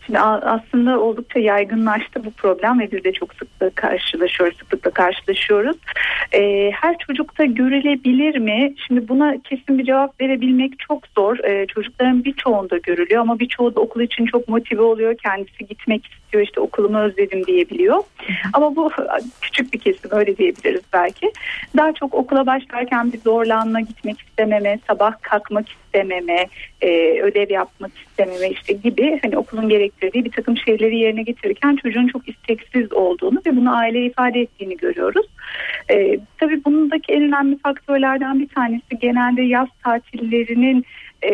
Şimdi 0.08 0.20
aslında 0.20 1.00
oldukça 1.00 1.38
yaygınlaştı 1.38 2.24
bu 2.24 2.30
problem 2.30 2.80
ve 2.80 2.92
biz 2.92 3.04
de 3.04 3.12
çok 3.12 3.34
sıklıkla 3.34 3.70
karşılaşıyoruz, 3.70 4.58
sıklıkla 4.58 4.90
karşılaşıyoruz. 4.90 5.76
Ee, 6.32 6.70
her 6.74 6.98
çocukta 6.98 7.44
görülebilir 7.44 8.38
mi? 8.38 8.74
Şimdi 8.86 9.08
buna 9.08 9.42
kesin 9.42 9.78
bir 9.78 9.84
cevap 9.84 10.20
verebilmek 10.20 10.78
çok 10.78 11.06
zor. 11.16 11.38
Ee, 11.38 11.66
çocukların 11.66 12.24
birçoğunda 12.24 12.78
görülüyor 12.78 13.20
ama 13.20 13.38
birçoğu 13.38 13.74
da 13.74 13.80
okul 13.80 14.00
için 14.00 14.26
çok 14.26 14.48
motive 14.48 14.82
oluyor. 14.82 15.14
Kendisi 15.18 15.66
gitmek 15.66 16.06
istiyor, 16.06 16.44
işte 16.44 16.60
okulumu 16.60 16.98
özledim 16.98 17.46
diyebiliyor. 17.46 18.02
Ama 18.52 18.76
bu 18.76 18.90
küçük 19.40 19.72
bir 19.72 19.78
kesim 19.78 20.10
öyle 20.12 20.36
diyebiliriz 20.36 20.82
belki. 20.92 21.32
Daha 21.76 21.92
çok 21.92 22.14
okula 22.14 22.46
başlarken 22.46 23.12
bir 23.12 23.18
zorlanma, 23.18 23.80
gitmek 23.80 24.20
istememe, 24.20 24.78
sabah 24.86 25.12
kalkmak 25.22 25.66
istememe, 25.68 26.46
e, 26.80 27.20
ödev 27.22 27.50
yapmak 27.50 27.90
istememe 27.98 28.50
işte 28.50 28.72
gibi 28.72 29.18
hani 29.22 29.38
okulun 29.38 29.68
gerektirdiği 30.00 30.24
bir 30.24 30.32
takım 30.32 30.56
şeyleri 30.56 30.98
yerine 30.98 31.22
getirirken 31.22 31.76
çocuğun 31.76 32.06
çok 32.06 32.28
isteksiz 32.28 32.92
olduğunu 32.92 33.42
ve 33.46 33.56
bunu 33.56 33.76
aile 33.76 34.06
ifade 34.06 34.40
ettiğini 34.40 34.76
görüyoruz. 34.76 35.26
E, 35.90 36.18
tabii 36.38 36.64
bunundaki 36.64 37.12
en 37.12 37.22
önemli 37.22 37.58
faktörlerden 37.58 38.40
bir 38.40 38.48
tanesi 38.48 38.98
genelde 39.00 39.42
yaz 39.42 39.68
tatillerinin 39.84 40.84
e, 41.22 41.32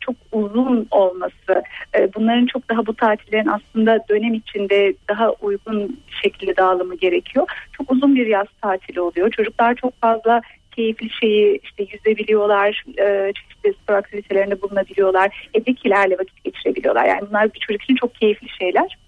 çok 0.00 0.14
uzun 0.32 0.86
olması, 0.90 1.62
e, 1.98 2.14
bunların 2.14 2.46
çok 2.46 2.68
daha 2.68 2.86
bu 2.86 2.94
tatillerin 2.94 3.48
aslında 3.48 4.04
dönem 4.08 4.34
içinde 4.34 4.94
daha 5.08 5.30
uygun 5.30 6.00
şekilde 6.22 6.56
dağılımı 6.56 6.96
gerekiyor. 6.96 7.46
Çok 7.72 7.92
uzun 7.92 8.14
bir 8.14 8.26
yaz 8.26 8.46
tatili 8.62 9.00
oluyor. 9.00 9.30
Çocuklar 9.30 9.74
çok 9.74 10.00
fazla 10.00 10.40
keyifli 10.72 11.10
şeyi 11.10 11.60
işte 11.62 11.86
yüzebiliyorlar, 11.92 12.84
e, 12.98 13.32
çeşitli 13.32 13.82
spor 13.82 13.94
aktivitelerinde 13.94 14.62
bulunabiliyorlar, 14.62 15.48
evdekilerle 15.54 16.18
vakit 16.18 16.44
geçirebiliyorlar. 16.44 17.04
Yani 17.04 17.20
bunlar 17.28 17.54
bir 17.54 17.58
çocuk 17.58 17.82
için 17.82 17.96
çok 17.96 18.14
keyifli 18.14 18.48
şeyler. 18.48 18.98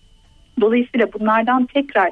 Dolayısıyla 0.60 1.12
bunlardan 1.12 1.66
tekrar 1.66 2.10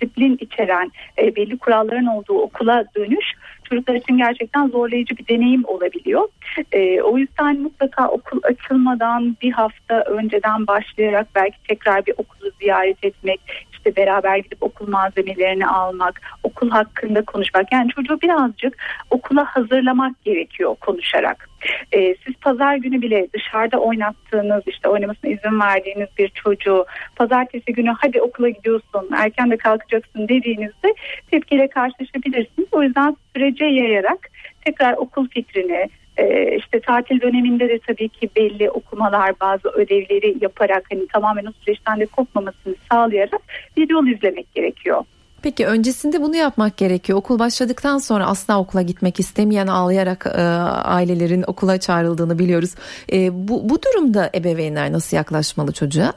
disiplin 0.00 0.36
içeren 0.40 0.92
e, 1.18 1.36
belli 1.36 1.58
kuralların 1.58 2.06
olduğu 2.06 2.38
okula 2.38 2.84
dönüş 2.96 3.34
çocuklar 3.68 3.94
için 3.94 4.18
gerçekten 4.18 4.68
zorlayıcı 4.68 5.16
bir 5.16 5.28
deneyim 5.28 5.64
olabiliyor. 5.64 6.28
E, 6.72 7.02
o 7.02 7.18
yüzden 7.18 7.60
mutlaka 7.60 8.08
okul 8.08 8.40
açılmadan 8.42 9.36
bir 9.42 9.52
hafta 9.52 10.00
önceden 10.00 10.66
başlayarak 10.66 11.26
belki 11.34 11.56
tekrar 11.68 12.06
bir 12.06 12.14
okulu 12.16 12.50
ziyaret 12.60 13.04
etmek, 13.04 13.40
işte 13.72 13.96
beraber 13.96 14.36
gidip 14.36 14.62
okul 14.62 14.88
malzemelerini 14.88 15.66
almak, 15.66 16.20
okul 16.42 16.70
hakkında 16.70 17.24
konuşmak. 17.24 17.72
Yani 17.72 17.90
çocuğu 17.90 18.20
birazcık 18.20 18.76
okula 19.10 19.44
hazırlamak 19.44 20.24
gerekiyor 20.24 20.76
konuşarak. 20.80 21.48
Ee, 21.92 22.14
siz 22.24 22.34
pazar 22.34 22.76
günü 22.76 23.02
bile 23.02 23.28
dışarıda 23.34 23.78
oynattığınız 23.78 24.62
işte 24.66 24.88
oynamasına 24.88 25.30
izin 25.30 25.60
verdiğiniz 25.60 26.08
bir 26.18 26.28
çocuğu 26.28 26.86
pazartesi 27.16 27.72
günü 27.72 27.94
hadi 27.98 28.20
okula 28.20 28.48
gidiyorsun 28.48 29.08
erken 29.16 29.50
de 29.50 29.56
kalkacaksın 29.88 30.28
dediğinizde 30.28 30.94
tepkiyle 31.30 31.68
karşılaşabilirsiniz. 31.68 32.68
O 32.72 32.82
yüzden 32.82 33.16
sürece 33.36 33.64
yayarak 33.64 34.28
tekrar 34.64 34.92
okul 34.92 35.28
fikrini 35.28 35.88
ee, 36.16 36.56
işte 36.56 36.80
tatil 36.80 37.20
döneminde 37.20 37.68
de 37.68 37.78
tabii 37.86 38.08
ki 38.08 38.30
belli 38.36 38.70
okumalar 38.70 39.40
bazı 39.40 39.68
ödevleri 39.68 40.36
yaparak 40.40 40.84
hani 40.90 41.06
tamamen 41.06 41.44
o 41.46 41.52
süreçten 41.64 42.00
de 42.00 42.06
kopmamasını 42.06 42.74
sağlayarak 42.90 43.40
bir 43.76 43.90
yol 43.90 44.06
izlemek 44.06 44.54
gerekiyor. 44.54 45.04
Peki 45.42 45.66
öncesinde 45.66 46.22
bunu 46.22 46.36
yapmak 46.36 46.76
gerekiyor. 46.76 47.18
Okul 47.18 47.38
başladıktan 47.38 47.98
sonra 47.98 48.26
asla 48.26 48.60
okula 48.60 48.82
gitmek 48.82 49.20
istemeyen 49.20 49.66
ağlayarak 49.66 50.26
e, 50.26 50.42
ailelerin 50.84 51.44
okula 51.46 51.80
çağrıldığını 51.80 52.38
biliyoruz. 52.38 52.74
E, 53.12 53.48
bu, 53.48 53.68
bu 53.68 53.78
durumda 53.82 54.30
ebeveynler 54.34 54.92
nasıl 54.92 55.16
yaklaşmalı 55.16 55.72
çocuğa? 55.72 56.12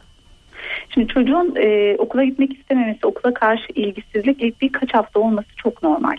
Şimdi 0.93 1.07
çocuğun 1.07 1.55
e, 1.55 1.95
okula 1.97 2.23
gitmek 2.23 2.53
istememesi, 2.53 3.07
okula 3.07 3.33
karşı 3.33 3.65
ilgisizlik 3.75 4.43
ilk 4.43 4.61
birkaç 4.61 4.93
hafta 4.93 5.19
olması 5.19 5.47
çok 5.57 5.83
normal. 5.83 6.15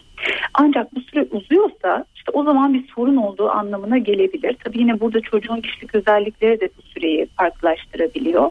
Ancak 0.55 0.95
bu 0.95 1.00
süre 1.00 1.26
uzuyorsa 1.31 2.05
işte 2.14 2.31
o 2.33 2.45
zaman 2.45 2.75
bir 2.75 2.88
sorun 2.95 3.17
olduğu 3.17 3.50
anlamına 3.50 3.99
gelebilir. 3.99 4.57
Tabii 4.64 4.79
yine 4.79 5.00
burada 5.00 5.21
çocuğun 5.21 5.61
kişilik 5.61 5.95
özellikleri 5.95 6.61
de 6.61 6.69
bu 6.79 6.83
süreyi 6.83 7.26
farklılaştırabiliyor. 7.26 8.50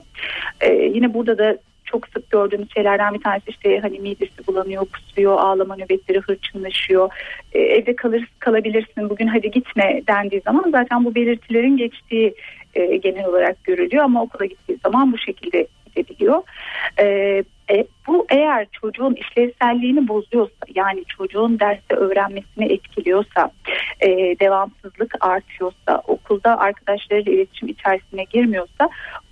Ee, 0.61 0.73
yine 0.73 1.13
burada 1.13 1.37
da 1.37 1.57
çok 1.85 2.07
sık 2.07 2.29
gördüğümüz 2.29 2.73
şeylerden 2.73 3.13
bir 3.13 3.21
tanesi 3.21 3.49
işte 3.49 3.79
hani 3.79 3.99
midesi 3.99 4.47
bulanıyor, 4.47 4.85
kusuyor, 4.85 5.39
ağlama 5.39 5.75
nöbetleri 5.75 6.19
hırçınlaşıyor. 6.19 7.09
Ee, 7.53 7.59
evde 7.59 7.95
kalır, 7.95 8.27
kalabilirsin 8.39 9.09
bugün 9.09 9.27
hadi 9.27 9.51
gitme 9.51 10.01
dendiği 10.07 10.41
zaman 10.41 10.71
zaten 10.71 11.05
bu 11.05 11.15
belirtilerin 11.15 11.77
geçtiği 11.77 12.33
e, 12.75 12.97
genel 12.97 13.25
olarak 13.25 13.63
görülüyor 13.63 14.03
ama 14.03 14.23
okula 14.23 14.45
gittiği 14.45 14.77
zaman 14.83 15.13
bu 15.13 15.17
şekilde 15.17 15.67
gidebiliyor. 15.95 16.43
Ee, 16.99 17.43
e, 17.71 17.85
bu 18.07 18.25
eğer 18.29 18.67
çocuğun 18.71 19.15
işlevselliğini 19.15 20.07
bozuyorsa 20.07 20.65
yani 20.75 21.05
çocuğun 21.05 21.59
derste 21.59 21.95
öğrenmesini 21.95 22.73
etkiliyorsa 22.73 23.51
e, 24.01 24.09
devamsızlık 24.39 25.15
artıyorsa 25.19 26.01
okulda 26.07 26.59
arkadaşlarıyla 26.59 27.31
iletişim 27.31 27.67
içerisine 27.67 28.23
girmiyorsa 28.23 28.89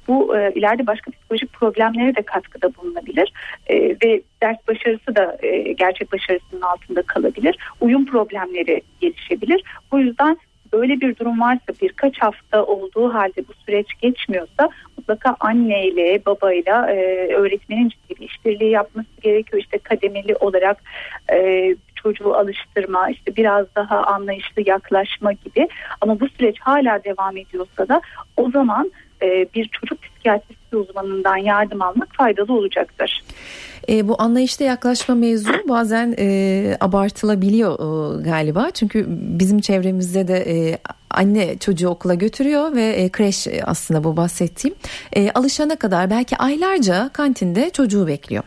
bu 0.07 0.37
e, 0.37 0.51
ileride 0.55 0.87
başka 0.87 1.11
psikolojik 1.11 1.53
problemlere 1.53 2.15
de 2.15 2.21
katkıda 2.21 2.75
bulunabilir 2.75 3.33
e, 3.67 3.75
ve 3.79 4.21
ders 4.41 4.57
başarısı 4.67 5.15
da 5.15 5.37
e, 5.41 5.73
gerçek 5.73 6.13
başarısının 6.13 6.61
altında 6.61 7.01
kalabilir. 7.01 7.57
Uyum 7.81 8.05
problemleri 8.05 8.81
gelişebilir. 9.01 9.63
Bu 9.91 9.99
yüzden 9.99 10.37
böyle 10.73 11.01
bir 11.01 11.15
durum 11.15 11.41
varsa 11.41 11.73
birkaç 11.81 12.17
hafta 12.17 12.65
olduğu 12.65 13.13
halde 13.13 13.47
bu 13.47 13.53
süreç 13.65 13.87
geçmiyorsa 14.01 14.69
mutlaka 14.97 15.35
anneyle 15.39 16.25
babayla 16.25 16.91
e, 16.91 16.95
öğretmenin 17.33 17.89
ciddi 17.89 18.19
bir 18.19 18.29
işbirliği 18.29 18.71
yapması 18.71 19.21
gerekiyor. 19.21 19.61
İşte 19.61 19.77
kademeli 19.77 20.35
olarak 20.35 20.83
e, 21.31 21.75
çocuğu 21.95 22.35
alıştırma, 22.35 23.09
işte 23.09 23.35
biraz 23.35 23.75
daha 23.75 24.03
anlayışlı 24.03 24.63
yaklaşma 24.65 25.31
gibi. 25.31 25.67
Ama 26.01 26.19
bu 26.19 26.29
süreç 26.29 26.59
hala 26.59 27.03
devam 27.03 27.37
ediyorsa 27.37 27.87
da 27.87 28.01
o 28.37 28.51
zaman 28.51 28.91
e, 29.21 29.45
bir 29.55 29.67
çocuk 29.67 30.01
psikiyatrisi 30.01 30.75
uzmanından 30.75 31.37
yardım 31.37 31.81
almak 31.81 32.15
faydalı 32.15 32.53
olacaktır. 32.53 33.23
E, 33.89 34.07
bu 34.07 34.21
anlayışta 34.21 34.63
yaklaşma 34.63 35.15
mevzu 35.15 35.53
bazen 35.69 36.15
e, 36.19 36.77
abartılabiliyor 36.79 37.73
e, 37.73 38.21
galiba. 38.23 38.71
Çünkü 38.71 39.05
bizim 39.09 39.59
çevremizde 39.59 40.27
de 40.27 40.35
e, 40.35 40.77
anne 41.09 41.57
çocuğu 41.57 41.89
okula 41.89 42.13
götürüyor 42.13 42.75
ve 42.75 42.83
e, 42.83 43.09
kreş 43.09 43.47
aslında 43.63 44.03
bu 44.03 44.17
bahsettiğim. 44.17 44.75
E, 45.13 45.31
alışana 45.31 45.75
kadar 45.75 46.09
belki 46.09 46.37
aylarca 46.37 47.09
kantinde 47.13 47.69
çocuğu 47.69 48.07
bekliyor. 48.07 48.43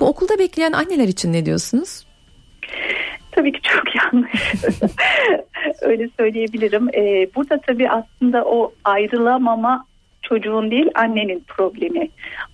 Bu 0.00 0.06
okulda 0.06 0.38
bekleyen 0.38 0.72
anneler 0.72 1.08
için 1.08 1.32
ne 1.32 1.46
diyorsunuz? 1.46 2.04
Tabii 3.32 3.52
ki 3.52 3.60
çok 3.62 3.94
yanlış. 4.02 4.64
Öyle 5.82 6.10
söyleyebilirim. 6.18 6.88
Ee, 6.94 7.30
burada 7.34 7.60
tabii 7.66 7.90
aslında 7.90 8.44
o 8.44 8.72
ayrılamama 8.84 9.84
çocuğun 10.30 10.70
değil 10.70 10.90
annenin 10.94 11.44
problemi 11.48 12.08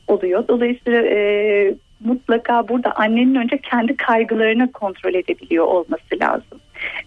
oluyor. 0.06 0.48
Dolayısıyla 0.48 1.02
e, 1.02 1.74
mutlaka 2.04 2.68
burada 2.68 2.92
annenin 2.92 3.34
önce 3.34 3.58
kendi 3.58 3.96
kaygılarını 3.96 4.72
kontrol 4.72 5.14
edebiliyor 5.14 5.66
olması 5.66 6.20
lazım. 6.20 6.58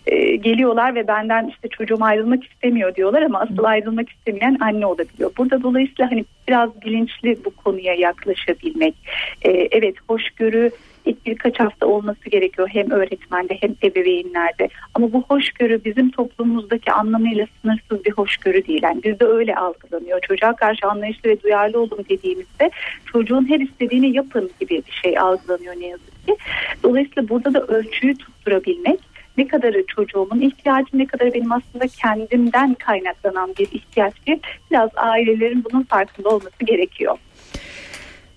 E, 0.08 0.36
geliyorlar 0.36 0.95
ve 0.95 1.08
benden 1.08 1.47
işte 1.47 1.67
çocuğum 1.67 1.97
ayrılmak 2.01 2.43
istemiyor 2.43 2.95
diyorlar 2.95 3.21
ama 3.21 3.39
asıl 3.39 3.63
ayrılmak 3.63 4.10
istemeyen 4.10 4.58
anne 4.62 4.86
olabiliyor. 4.86 5.32
Burada 5.38 5.63
dolayısıyla 5.63 6.12
hani 6.12 6.25
biraz 6.47 6.82
bilinçli 6.82 7.38
bu 7.45 7.51
konuya 7.51 7.93
yaklaşabilmek. 7.93 8.95
E, 9.41 9.51
evet 9.51 9.95
hoşgörü 10.08 10.71
ilk 11.10 11.26
birkaç 11.26 11.60
hafta 11.60 11.86
olması 11.88 12.30
gerekiyor 12.30 12.69
hem 12.72 12.91
öğretmende 12.91 13.58
hem 13.62 13.76
ebeveynlerde. 13.84 14.69
Ama 14.93 15.13
bu 15.13 15.24
hoşgörü 15.28 15.84
bizim 15.86 16.12
toplumumuzdaki 16.12 16.91
anlamıyla 16.91 17.45
sınırsız 17.62 18.06
bir 18.06 18.12
hoşgörü 18.12 18.67
değil. 18.67 18.84
Yani 18.84 19.04
bizde 19.04 19.26
öyle 19.26 19.56
algılanıyor. 19.56 20.19
Çocuğa 20.22 20.56
karşı 20.56 20.88
anlayışlı 20.88 21.30
ve 21.30 21.41
duyarlı 21.41 21.80
olun 21.80 22.06
dediğimizde 22.10 22.72
çocuğun 23.06 23.50
her 23.50 23.60
istediğini 23.60 24.15
yapın 24.15 24.52
gibi 24.60 24.82
bir 24.88 24.91
şey 25.04 25.19
algılanıyor 25.19 25.76
ne 25.80 25.88
yazık 25.88 26.26
ki. 26.26 26.36
Dolayısıyla 26.84 27.30
burada 27.30 27.54
da 27.54 27.62
ölçüyü 27.62 28.15
tutturabilmek 28.17 29.00
ne 29.38 29.48
kadarı 29.48 29.86
çocuğumun 29.86 30.41
ihtiyacı 30.41 30.89
ne 30.93 31.06
kadarı 31.06 31.34
benim 31.34 31.52
aslında 31.52 31.88
kendimden 31.88 32.74
kaynaklanan 32.74 33.54
bir 33.60 33.67
ihtiyaç 33.72 34.13
bir 34.28 34.39
biraz 34.72 34.89
ailelerin 34.95 35.63
bunun 35.72 35.84
farkında 35.84 36.30
olması 36.30 36.65
gerekiyor. 36.65 37.17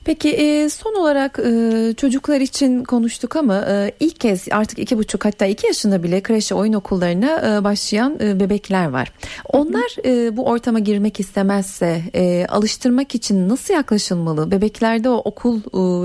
Peki 0.05 0.31
e, 0.31 0.69
son 0.69 0.95
olarak 0.95 1.38
e, 1.38 1.95
çocuklar 1.97 2.41
için 2.41 2.85
konuştuk 2.85 3.37
ama 3.37 3.65
e, 3.69 3.93
ilk 4.01 4.21
kez 4.21 4.49
artık 4.51 4.79
iki 4.79 4.99
buçuk 4.99 5.25
hatta 5.25 5.47
iki 5.47 5.67
yaşında 5.67 6.03
bile 6.03 6.23
kreşe 6.23 6.55
oyun 6.55 6.73
okullarına 6.73 7.65
başlayan 7.65 8.21
bebekler 8.21 8.87
var. 8.87 9.12
Onlar 9.53 9.97
bu 10.37 10.47
ortama 10.47 10.79
girmek 10.79 11.21
istemezse 11.21 12.03
alıştırmak 12.49 13.15
için 13.15 13.49
nasıl 13.49 13.75
yaklaşılmalı? 13.75 14.51
Bebeklerde 14.51 15.09
o 15.09 15.17
okul 15.17 15.61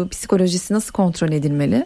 psikolojisi 0.08 0.74
nasıl 0.74 0.92
kontrol 0.92 1.32
edilmeli? 1.32 1.86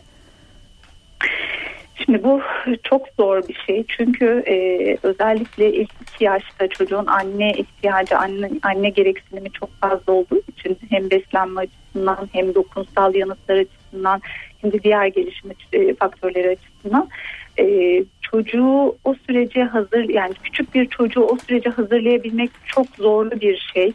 Şimdi 2.05 2.23
bu 2.23 2.41
çok 2.83 3.07
zor 3.19 3.47
bir 3.47 3.63
şey. 3.67 3.85
Çünkü 3.87 4.43
e, 4.47 4.55
özellikle 5.03 5.73
ilk 5.73 5.91
iki 6.01 6.23
yaşta 6.23 6.67
çocuğun 6.67 7.05
anne 7.05 7.51
ihtiyacı, 7.51 8.17
anne, 8.17 8.49
anne 8.63 8.89
gereksinimi 8.89 9.51
çok 9.51 9.69
fazla 9.81 10.13
olduğu 10.13 10.41
için 10.47 10.77
hem 10.89 11.09
beslenme 11.09 11.61
açısından 11.61 12.29
hem 12.33 12.55
dokunsal 12.55 13.15
yanıtlar 13.15 13.57
açısından 13.57 14.21
hem 14.61 14.71
de 14.71 14.83
diğer 14.83 15.07
gelişim 15.07 15.51
e, 15.73 15.93
faktörleri 15.95 16.49
açısından 16.49 17.09
e, 17.59 17.63
çocuğu 18.31 18.97
o 19.03 19.15
sürece 19.27 19.63
hazır 19.63 20.09
yani 20.09 20.33
küçük 20.43 20.75
bir 20.75 20.85
çocuğu 20.85 21.21
o 21.21 21.37
sürece 21.47 21.69
hazırlayabilmek 21.69 22.51
çok 22.65 22.87
zorlu 22.97 23.41
bir 23.41 23.69
şey. 23.73 23.93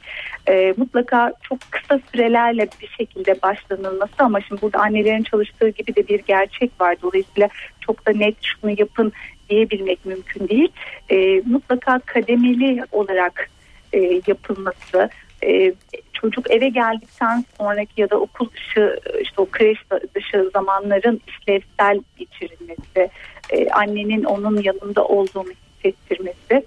E, 0.48 0.74
mutlaka 0.76 1.32
çok 1.42 1.58
kısa 1.70 2.00
sürelerle 2.12 2.68
bir 2.82 2.88
şekilde 2.88 3.42
başlanılması 3.42 4.14
ama 4.18 4.40
şimdi 4.40 4.62
burada 4.62 4.78
annelerin 4.78 5.22
çalıştığı 5.22 5.68
gibi 5.68 5.96
de 5.96 6.08
bir 6.08 6.20
gerçek 6.20 6.80
var. 6.80 6.96
Dolayısıyla 7.02 7.48
çok 7.80 8.06
da 8.06 8.12
net 8.12 8.36
şunu 8.42 8.74
yapın 8.78 9.12
diyebilmek 9.50 10.06
mümkün 10.06 10.48
değil. 10.48 10.68
E, 11.10 11.40
mutlaka 11.46 11.98
kademeli 11.98 12.84
olarak 12.92 13.50
e, 13.92 14.20
yapılması 14.26 15.10
e, 15.44 15.74
çocuk 16.12 16.50
eve 16.50 16.68
geldikten 16.68 17.44
sonraki 17.58 18.00
ya 18.00 18.10
da 18.10 18.16
okul 18.16 18.50
dışı 18.50 19.00
işte 19.20 19.42
o 19.42 19.46
kreş 19.46 19.78
dışı 20.14 20.50
zamanların 20.52 21.20
işlevsel 21.28 22.00
geçirilmesi, 22.16 23.10
e, 23.50 23.68
annenin 23.68 24.24
onun 24.24 24.62
yanında 24.62 25.04
olduğunu 25.04 25.48
hissettirmesi 25.84 26.66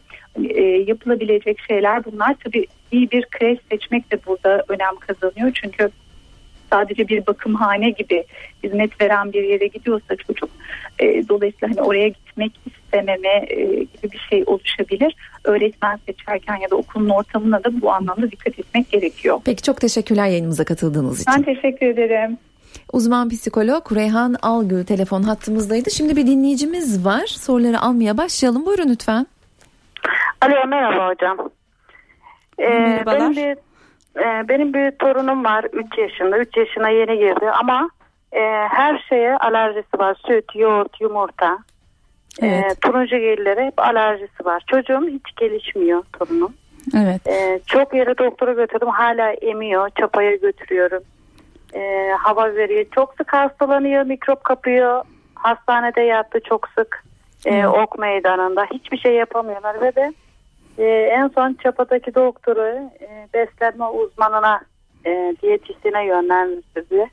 e, 0.49 0.61
yapılabilecek 0.63 1.59
şeyler 1.67 2.05
bunlar. 2.05 2.35
Tabii 2.43 2.67
iyi 2.91 3.11
bir 3.11 3.25
kreş 3.25 3.59
seçmek 3.71 4.11
de 4.11 4.19
burada 4.27 4.63
önem 4.67 4.95
kazanıyor 4.99 5.51
çünkü 5.53 5.89
sadece 6.69 7.07
bir 7.07 7.27
bakımhane 7.27 7.89
gibi 7.89 8.23
hizmet 8.63 9.01
veren 9.01 9.33
bir 9.33 9.43
yere 9.43 9.67
gidiyorsa 9.67 10.15
çocuk 10.15 10.49
e, 10.99 11.27
dolayısıyla 11.29 11.75
hani 11.75 11.81
oraya 11.87 12.07
gitmek 12.07 12.51
istememe 12.65 13.45
e, 13.49 13.63
gibi 13.65 14.11
bir 14.11 14.27
şey 14.29 14.43
oluşabilir. 14.45 15.15
Öğretmen 15.43 15.99
seçerken 16.05 16.55
ya 16.55 16.69
da 16.69 16.75
okulun 16.75 17.09
ortamına 17.09 17.63
da 17.63 17.81
bu 17.81 17.91
anlamda 17.91 18.31
dikkat 18.31 18.59
etmek 18.59 18.89
gerekiyor. 18.91 19.41
Peki 19.45 19.63
çok 19.63 19.81
teşekkürler 19.81 20.27
yayınımıza 20.27 20.63
katıldığınız 20.63 21.21
için. 21.21 21.33
Ben 21.37 21.43
teşekkür 21.43 21.85
ederim. 21.87 22.37
Uzman 22.93 23.29
psikolog 23.29 23.95
Reyhan 23.95 24.35
Algı 24.41 24.85
telefon 24.85 25.23
hattımızdaydı. 25.23 25.91
Şimdi 25.91 26.15
bir 26.15 26.27
dinleyicimiz 26.27 27.05
var. 27.05 27.27
Soruları 27.27 27.79
almaya 27.79 28.17
başlayalım. 28.17 28.65
Buyurun 28.65 28.89
lütfen. 28.89 29.27
Alo 30.41 30.67
merhaba 30.67 31.07
hocam. 31.07 31.49
Ee, 32.57 32.69
Merhabalar. 32.69 33.19
Benim 33.19 33.35
bir, 33.35 33.57
e, 34.21 34.47
benim 34.49 34.73
bir 34.73 34.91
torunum 34.91 35.43
var 35.45 35.65
3 35.73 35.97
yaşında. 35.97 36.37
3 36.37 36.57
yaşına 36.57 36.89
yeni 36.89 37.17
girdi 37.17 37.51
ama 37.59 37.89
e, 38.31 38.39
her 38.69 39.05
şeye 39.09 39.37
alerjisi 39.37 39.99
var. 39.99 40.17
Süt, 40.27 40.55
yoğurt, 40.55 41.01
yumurta. 41.01 41.57
Evet. 42.41 42.65
E, 42.71 42.75
turuncu 42.75 43.17
gillere 43.17 43.65
hep 43.65 43.79
alerjisi 43.79 44.45
var. 44.45 44.63
Çocuğum 44.67 45.07
hiç 45.07 45.35
gelişmiyor 45.37 46.03
torunum. 46.19 46.53
Evet. 46.97 47.27
E, 47.27 47.59
çok 47.67 47.93
yere 47.93 48.17
doktora 48.17 48.53
götürdüm 48.53 48.87
hala 48.87 49.31
emiyor. 49.31 49.89
Çapaya 49.99 50.35
götürüyorum. 50.35 51.03
E, 51.73 52.11
hava 52.19 52.55
veriyor. 52.55 52.85
Çok 52.95 53.15
sık 53.17 53.33
hastalanıyor. 53.33 54.03
Mikrop 54.03 54.43
kapıyor. 54.43 55.03
Hastanede 55.35 56.01
yattı 56.01 56.39
çok 56.49 56.69
sık. 56.77 57.03
E, 57.45 57.67
ok 57.67 57.99
meydanında. 57.99 58.65
Hiçbir 58.73 58.97
şey 58.97 59.13
yapamıyorlar 59.13 59.81
ve 59.81 59.95
de 59.95 60.13
e, 60.77 60.85
en 60.87 61.27
son 61.27 61.57
çapadaki 61.63 62.15
doktoru 62.15 62.89
e, 63.01 63.27
beslenme 63.33 63.85
uzmanına 63.85 64.61
e, 65.05 65.35
diyetisyene 65.41 66.05
yönlendirdi. 66.05 67.05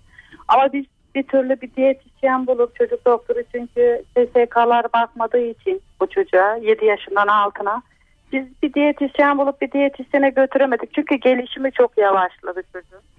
Ama 0.49 0.73
biz 0.73 0.85
bir 1.15 1.23
türlü 1.23 1.61
bir 1.61 1.75
diyetisyen 1.75 2.47
bulup 2.47 2.77
çocuk 2.77 3.07
doktoru 3.07 3.43
çünkü 3.53 4.03
SSK'lar 4.15 4.93
bakmadığı 4.93 5.47
için 5.47 5.83
bu 6.01 6.07
çocuğa 6.07 6.57
7 6.57 6.85
yaşından 6.85 7.27
altına 7.27 7.83
biz 8.33 8.45
bir 8.63 8.75
diyetisyen 8.75 9.39
bulup 9.39 9.61
bir 9.61 9.73
diyetisyene 9.73 10.31
götüremedik. 10.31 10.95
Çünkü 10.95 11.15
gelişimi 11.15 11.73
çok 11.73 11.99
yavaşladı 11.99 12.63
çocuğun. 12.73 13.16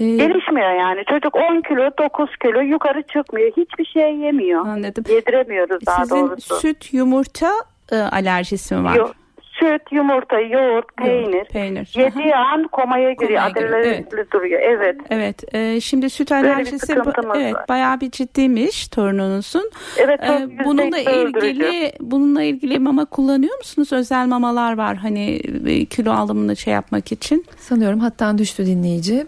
Ee, 0.00 0.04
Gelişmiyor 0.16 0.70
yani. 0.80 1.04
Çocuk 1.10 1.36
10 1.36 1.60
kilo 1.68 1.90
9 1.98 2.30
kilo 2.42 2.60
yukarı 2.60 3.02
çıkmıyor. 3.02 3.50
Hiçbir 3.56 3.84
şey 3.84 4.16
yemiyor. 4.16 4.66
Anladım. 4.66 5.04
Yediremiyoruz 5.08 5.86
daha 5.86 6.04
Sizin 6.04 6.16
doğrusu. 6.28 6.56
süt, 6.56 6.92
yumurta 6.94 7.50
e, 7.92 7.96
alerjisi 7.96 8.74
mi 8.74 8.84
var? 8.84 8.94
Yo- 8.96 9.12
süt, 9.60 9.82
yumurta, 9.92 10.40
yoğurt, 10.40 10.96
peynir. 10.96 11.44
peynir. 11.44 11.94
Aha. 11.96 12.02
Yediği 12.02 12.34
an 12.36 12.68
komaya 12.72 13.12
giriyor. 13.12 13.42
Adrenalin 13.42 14.06
duruyor. 14.32 14.60
Evet. 14.62 14.96
Evet, 15.10 15.54
e, 15.54 15.80
şimdi 15.80 16.10
süt 16.10 16.32
alerjisi 16.32 16.78
sıkıntımız 16.78 17.36
evet 17.40 17.54
var. 17.54 17.64
bayağı 17.68 18.00
bir 18.00 18.10
ciddiymiş 18.10 18.88
torununuzun. 18.88 19.70
Evet. 19.98 20.20
E, 20.22 20.48
bununla 20.64 20.98
yüz 20.98 21.06
öldürücü. 21.06 21.46
ilgili 21.46 21.92
bununla 22.00 22.42
ilgili 22.42 22.78
mama 22.78 23.04
kullanıyor 23.04 23.56
musunuz? 23.58 23.92
Özel 23.92 24.26
mamalar 24.26 24.76
var 24.78 24.96
hani 24.96 25.40
e, 25.66 25.84
kilo 25.84 26.12
alımını 26.12 26.56
şey 26.56 26.72
yapmak 26.74 27.12
için. 27.12 27.44
Sanıyorum 27.56 28.00
hatta 28.00 28.38
düştü 28.38 28.66
dinleyici. 28.66 29.26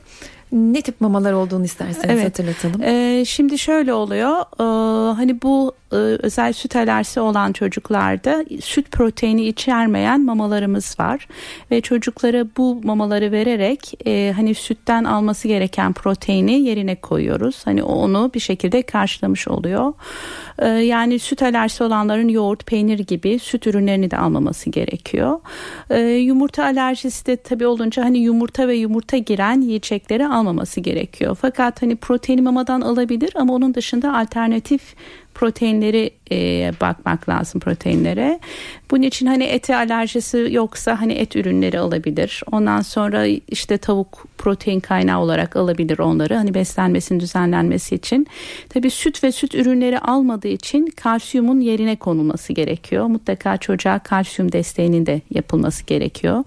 Ne 0.52 0.82
tip 0.82 1.00
mamalar 1.00 1.32
olduğunu 1.32 1.64
isterseniz 1.64 2.10
Evet. 2.10 2.24
hatırlatalım. 2.24 2.82
E, 2.82 3.24
şimdi 3.24 3.58
şöyle 3.58 3.92
oluyor. 3.92 4.36
e, 4.40 4.64
hani 5.14 5.42
bu 5.42 5.72
e, 5.92 5.96
özel 5.96 6.52
süt 6.52 6.76
alerjisi 6.76 7.20
olan 7.20 7.52
çocuklarda 7.52 8.44
süt 8.60 8.90
proteini 8.90 9.46
içermeyen 9.46 10.24
mamalarımız 10.24 10.96
var 11.00 11.28
ve 11.70 11.80
çocuklara 11.80 12.44
bu 12.56 12.80
mamaları 12.84 13.32
vererek 13.32 14.06
e, 14.06 14.32
hani 14.36 14.54
sütten 14.54 15.04
alması 15.04 15.48
gereken 15.48 15.92
proteini 15.92 16.60
yerine 16.60 16.94
koyuyoruz. 16.94 17.62
Hani 17.64 17.82
onu 17.82 18.30
bir 18.34 18.40
şekilde 18.40 18.82
karşılamış 18.82 19.48
oluyor. 19.48 19.92
E, 20.58 20.68
yani 20.68 21.18
süt 21.18 21.42
alerjisi 21.42 21.84
olanların 21.84 22.28
yoğurt, 22.28 22.66
peynir 22.66 22.98
gibi 22.98 23.38
süt 23.38 23.66
ürünlerini 23.66 24.10
de 24.10 24.16
almaması 24.16 24.70
gerekiyor. 24.70 25.40
E, 25.90 26.00
yumurta 26.00 26.64
alerjisi 26.64 27.26
de 27.26 27.36
tabii 27.36 27.66
olunca 27.66 28.04
hani 28.04 28.18
yumurta 28.18 28.68
ve 28.68 28.74
yumurta 28.76 29.16
giren 29.16 29.60
yiyecekleri 29.60 30.26
almaması 30.38 30.80
gerekiyor. 30.80 31.36
Fakat 31.40 31.82
hani 31.82 31.96
proteini 31.96 32.42
mamadan 32.42 32.80
alabilir 32.80 33.32
ama 33.34 33.54
onun 33.54 33.74
dışında 33.74 34.16
alternatif 34.18 34.94
proteinleri 35.34 36.10
e, 36.32 36.72
bakmak 36.80 37.28
lazım 37.28 37.60
proteinlere. 37.60 38.40
Bunun 38.90 39.02
için 39.02 39.26
hani 39.26 39.44
ete 39.44 39.76
alerjisi 39.76 40.48
yoksa 40.50 41.00
hani 41.00 41.12
et 41.12 41.36
ürünleri 41.36 41.78
alabilir. 41.78 42.42
Ondan 42.52 42.80
sonra 42.80 43.26
işte 43.26 43.78
tavuk 43.78 44.26
protein 44.38 44.80
kaynağı 44.80 45.20
olarak 45.20 45.56
alabilir 45.56 45.98
onları. 45.98 46.34
Hani 46.34 46.54
beslenmesinin 46.54 47.20
düzenlenmesi 47.20 47.94
için. 47.94 48.26
Tabii 48.68 48.90
süt 48.90 49.24
ve 49.24 49.32
süt 49.32 49.54
ürünleri 49.54 49.98
almadığı 49.98 50.48
için 50.48 50.86
kalsiyumun 50.86 51.60
yerine 51.60 51.96
konulması 51.96 52.52
gerekiyor. 52.52 53.06
Mutlaka 53.06 53.56
çocuğa 53.56 53.98
kalsiyum 53.98 54.52
desteğinin 54.52 55.06
de 55.06 55.20
yapılması 55.30 55.84
gerekiyor. 55.84 56.44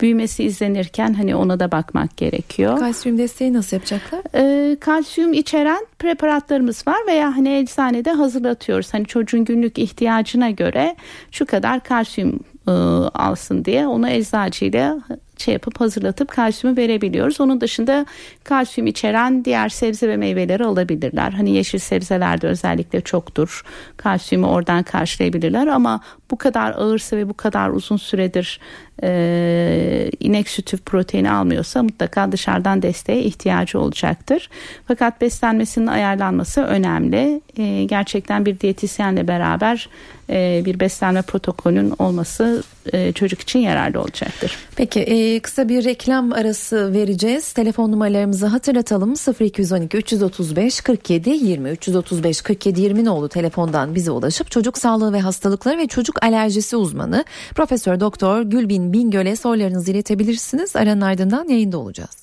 Büyümesi 0.00 0.44
izlenirken 0.44 1.14
hani 1.14 1.34
ona 1.34 1.60
da 1.60 1.72
bakmak 1.72 2.16
gerekiyor. 2.16 2.78
Kalsiyum 2.78 3.18
desteği 3.18 3.52
nasıl 3.52 3.76
yapacaklar? 3.76 4.20
Ee, 4.34 4.76
kalsiyum 4.80 5.32
içeren 5.32 5.86
preparatlarımız 5.98 6.86
var 6.86 6.98
veya 7.06 7.36
hani 7.36 7.56
eczanede 7.56 8.12
hazırlatıyoruz. 8.12 8.94
Hani 8.94 9.04
çocuğun 9.26 9.44
günlük 9.44 9.78
ihtiyacına 9.78 10.50
göre 10.50 10.96
şu 11.30 11.46
kadar 11.46 11.84
kalsiyum 11.84 12.40
e, 12.68 12.70
alsın 13.14 13.64
diye 13.64 13.86
onu 13.86 14.08
eczacıyla 14.08 14.98
şey 15.42 15.54
yapıp 15.54 15.80
hazırlatıp 15.80 16.30
kalsiyumu 16.30 16.76
verebiliyoruz. 16.76 17.40
Onun 17.40 17.60
dışında 17.60 18.06
kalsiyum 18.44 18.86
içeren 18.86 19.44
diğer 19.44 19.68
sebze 19.68 20.08
ve 20.08 20.16
meyveleri 20.16 20.64
alabilirler. 20.64 21.32
Hani 21.32 21.50
yeşil 21.50 21.78
sebzelerde 21.78 22.46
özellikle 22.46 23.00
çoktur. 23.00 23.64
Kalsiyumu 23.96 24.46
oradan 24.46 24.82
karşılayabilirler 24.82 25.66
ama 25.66 26.00
bu 26.30 26.36
kadar 26.36 26.70
ağırsa 26.72 27.16
ve 27.16 27.28
bu 27.28 27.34
kadar 27.34 27.68
uzun 27.70 27.96
süredir 27.96 28.60
e, 29.02 30.10
inek 30.20 30.48
sütü 30.48 30.76
proteini 30.76 31.30
almıyorsa 31.30 31.82
mutlaka 31.82 32.32
dışarıdan 32.32 32.82
desteğe 32.82 33.22
ihtiyacı 33.22 33.80
olacaktır. 33.80 34.50
Fakat 34.88 35.20
beslenmesinin 35.20 35.86
ayarlanması 35.86 36.62
önemli. 36.62 37.40
E, 37.56 37.84
gerçekten 37.84 38.46
bir 38.46 38.60
diyetisyenle 38.60 39.28
beraber 39.28 39.88
e, 40.30 40.62
bir 40.64 40.80
beslenme 40.80 41.22
protokolünün 41.22 41.94
olması 41.98 42.62
e, 42.92 43.12
çocuk 43.12 43.40
için 43.40 43.58
yararlı 43.58 44.00
olacaktır. 44.00 44.56
Peki 44.76 45.00
e, 45.00 45.40
kısa 45.40 45.68
bir 45.68 45.84
reklam 45.84 46.32
arası 46.32 46.92
vereceğiz. 46.92 47.52
Telefon 47.52 47.92
numaralarımızı 47.92 48.46
hatırlatalım. 48.46 49.14
0212 49.40 49.96
335 49.96 50.80
47 50.80 51.30
20 51.30 51.70
335 51.70 52.42
47 52.42 52.80
20 52.80 53.10
oldu 53.10 53.28
telefondan 53.28 53.94
bize 53.94 54.10
ulaşıp 54.10 54.50
çocuk 54.50 54.78
sağlığı 54.78 55.12
ve 55.12 55.20
hastalıkları 55.20 55.78
ve 55.78 55.86
çocuk 55.86 56.22
alerjisi 56.22 56.76
uzmanı 56.76 57.24
Profesör 57.54 58.00
Doktor 58.00 58.42
Gülbin 58.42 58.92
Bingöl'e 58.92 59.36
sorularınızı 59.36 59.90
iletebilirsiniz. 59.90 60.76
Aranın 60.76 61.00
ardından 61.00 61.48
yayında 61.48 61.78
olacağız. 61.78 62.21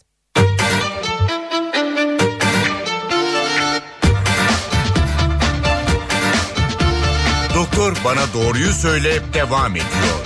Doktor 7.79 8.01
bana 8.05 8.21
doğruyu 8.33 8.71
söyle 8.71 9.09
devam 9.33 9.71
ediyor. 9.71 10.19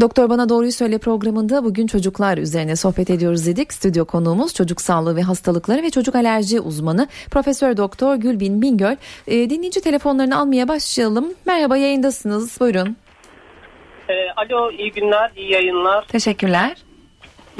Doktor 0.00 0.30
Bana 0.30 0.48
Doğruyu 0.48 0.72
Söyle 0.72 0.98
programında 0.98 1.64
bugün 1.64 1.86
çocuklar 1.86 2.38
üzerine 2.38 2.76
sohbet 2.76 3.10
ediyoruz 3.10 3.46
dedik. 3.46 3.72
Stüdyo 3.72 4.04
konuğumuz 4.04 4.54
çocuk 4.54 4.80
sağlığı 4.80 5.16
ve 5.16 5.22
hastalıkları 5.22 5.82
ve 5.82 5.90
çocuk 5.90 6.14
alerji 6.14 6.60
uzmanı 6.60 7.08
Profesör 7.30 7.76
Doktor 7.76 8.16
Gülbin 8.16 8.62
Bingöl. 8.62 8.96
E, 9.26 9.50
dinleyici 9.50 9.80
telefonlarını 9.80 10.38
almaya 10.38 10.68
başlayalım. 10.68 11.34
Merhaba 11.46 11.76
yayındasınız. 11.76 12.60
Buyurun. 12.60 12.96
Ee, 14.08 14.12
alo 14.36 14.70
iyi 14.70 14.92
günler, 14.92 15.32
iyi 15.36 15.52
yayınlar. 15.52 16.06
Teşekkürler. 16.08 16.76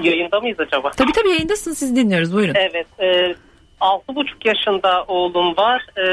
Yayında 0.03 0.41
mıyız 0.41 0.61
acaba? 0.61 0.91
Tabii 0.91 1.13
tabii 1.13 1.31
yayındasınız. 1.31 1.79
Siz 1.79 1.97
dinliyoruz. 1.97 2.35
Buyurun. 2.35 2.55
Evet. 2.55 2.87
E, 3.01 3.35
6,5 3.81 4.49
yaşında 4.49 5.05
oğlum 5.09 5.57
var. 5.57 5.87
E, 5.99 6.07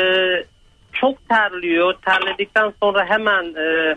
çok 0.94 1.30
terliyor. 1.30 1.94
Terledikten 2.06 2.74
sonra 2.84 3.06
hemen 3.10 3.56
e, 3.56 3.96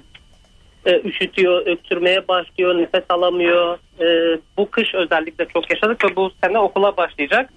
e, 0.90 1.00
üşütüyor, 1.00 1.66
öksürmeye 1.66 2.29
başlıyor, 2.29 2.79
nefes 2.79 3.05
alamıyor. 3.09 3.79
E, 4.00 4.38
bu 4.57 4.70
kış 4.70 4.94
özellikle 4.94 5.44
çok 5.48 5.70
yaşadık 5.70 6.05
ve 6.05 6.16
bu 6.16 6.31
sene 6.44 6.59
okula 6.59 6.96
başlayacak. 6.96 7.50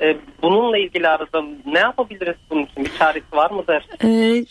E, 0.00 0.16
bununla 0.42 0.78
ilgili 0.78 1.08
aradım. 1.08 1.46
Ne 1.66 1.78
yapabiliriz 1.78 2.36
bunun 2.50 2.62
için? 2.62 2.84
Bir 2.84 2.98
çaresi 2.98 3.32
var 3.36 3.50
mıdır? 3.50 3.84
Ee, 4.04 4.08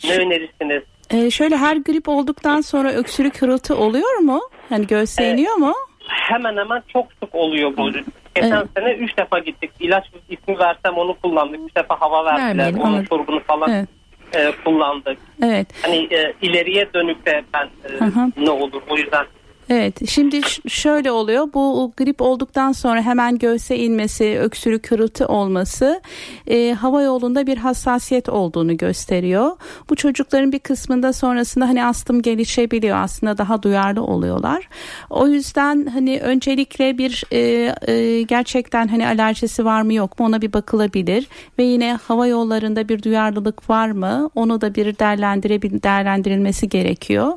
Ne 0.08 0.18
önerirsiniz? 0.18 0.82
e, 1.10 1.30
şöyle 1.30 1.56
her 1.56 1.76
grip 1.76 2.08
olduktan 2.08 2.60
sonra 2.60 2.92
öksürük 2.92 3.42
hırıltı 3.42 3.76
oluyor 3.76 4.16
mu? 4.18 4.40
Hani 4.68 4.86
göğse 4.86 5.24
Evet. 5.24 5.34
iniyor 5.38 5.54
mu? 5.54 5.74
Hemen 6.08 6.56
hemen 6.56 6.82
çok 6.92 7.06
sık 7.22 7.34
oluyor 7.34 7.76
bu. 7.76 7.90
Geçen 8.34 8.50
Evet. 8.50 8.66
sene 8.76 8.92
3 8.94 9.18
defa 9.18 9.38
gittik. 9.38 9.70
İlaç 9.80 10.04
ismi 10.28 10.58
versem 10.58 10.94
onu 10.94 11.14
kullandık. 11.22 11.60
3 11.68 11.76
defa 11.76 12.00
hava 12.00 12.24
verdiler. 12.24 12.48
Vermeyelim, 12.48 12.78
Onun 12.80 12.86
anladım. 12.88 13.06
şurubunu 13.08 13.40
falan 13.40 13.70
Evet. 13.70 13.88
e, 14.34 14.52
kullandık. 14.64 15.18
Evet. 15.44 15.66
Hani 15.82 16.08
e, 16.14 16.32
ileriye 16.42 16.92
dönük 16.94 17.26
de 17.26 17.42
ben 17.54 17.64
e, 17.64 18.10
ne 18.44 18.50
olur 18.50 18.82
o 18.88 18.96
yüzden 18.96 19.26
Evet 19.70 20.08
şimdi 20.08 20.40
şöyle 20.68 21.10
oluyor 21.12 21.48
bu 21.54 21.92
grip 21.96 22.22
olduktan 22.22 22.72
sonra 22.72 23.02
hemen 23.02 23.38
göğse 23.38 23.76
inmesi 23.76 24.38
öksürük 24.40 24.90
hırıltı 24.90 25.26
olması 25.26 26.00
e, 26.46 26.72
hava 26.72 27.02
yolunda 27.02 27.46
bir 27.46 27.56
hassasiyet 27.56 28.28
olduğunu 28.28 28.76
gösteriyor. 28.76 29.50
Bu 29.90 29.96
çocukların 29.96 30.52
bir 30.52 30.58
kısmında 30.58 31.12
sonrasında 31.12 31.68
hani 31.68 31.84
astım 31.84 32.22
gelişebiliyor 32.22 32.96
aslında 32.96 33.38
daha 33.38 33.62
duyarlı 33.62 34.02
oluyorlar. 34.02 34.68
O 35.10 35.28
yüzden 35.28 35.86
hani 35.86 36.20
öncelikle 36.20 36.98
bir 36.98 37.24
e, 37.30 37.74
e, 37.92 38.22
gerçekten 38.22 38.88
hani 38.88 39.06
alerjisi 39.06 39.64
var 39.64 39.82
mı 39.82 39.94
yok 39.94 40.18
mu 40.18 40.26
ona 40.26 40.42
bir 40.42 40.52
bakılabilir 40.52 41.28
ve 41.58 41.62
yine 41.62 41.98
hava 42.08 42.26
yollarında 42.26 42.88
bir 42.88 43.02
duyarlılık 43.02 43.70
var 43.70 43.90
mı 43.90 44.30
onu 44.34 44.60
da 44.60 44.74
bir 44.74 44.98
değerlendirebil 44.98 45.82
değerlendirilmesi 45.82 46.68
gerekiyor. 46.68 47.32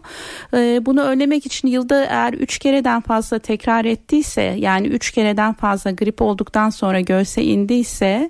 E, 0.53 0.85
bunu 0.85 1.01
önlemek 1.03 1.45
için 1.45 1.67
yılda 1.67 2.22
eğer 2.23 2.33
eğer 2.33 2.33
3 2.33 2.59
kereden 2.59 3.01
fazla 3.01 3.39
tekrar 3.39 3.85
ettiyse 3.85 4.41
yani 4.41 4.87
3 4.87 5.11
kereden 5.11 5.53
fazla 5.53 5.91
grip 5.91 6.21
olduktan 6.21 6.69
sonra 6.69 6.99
göğse 6.99 7.43
indiyse 7.43 8.29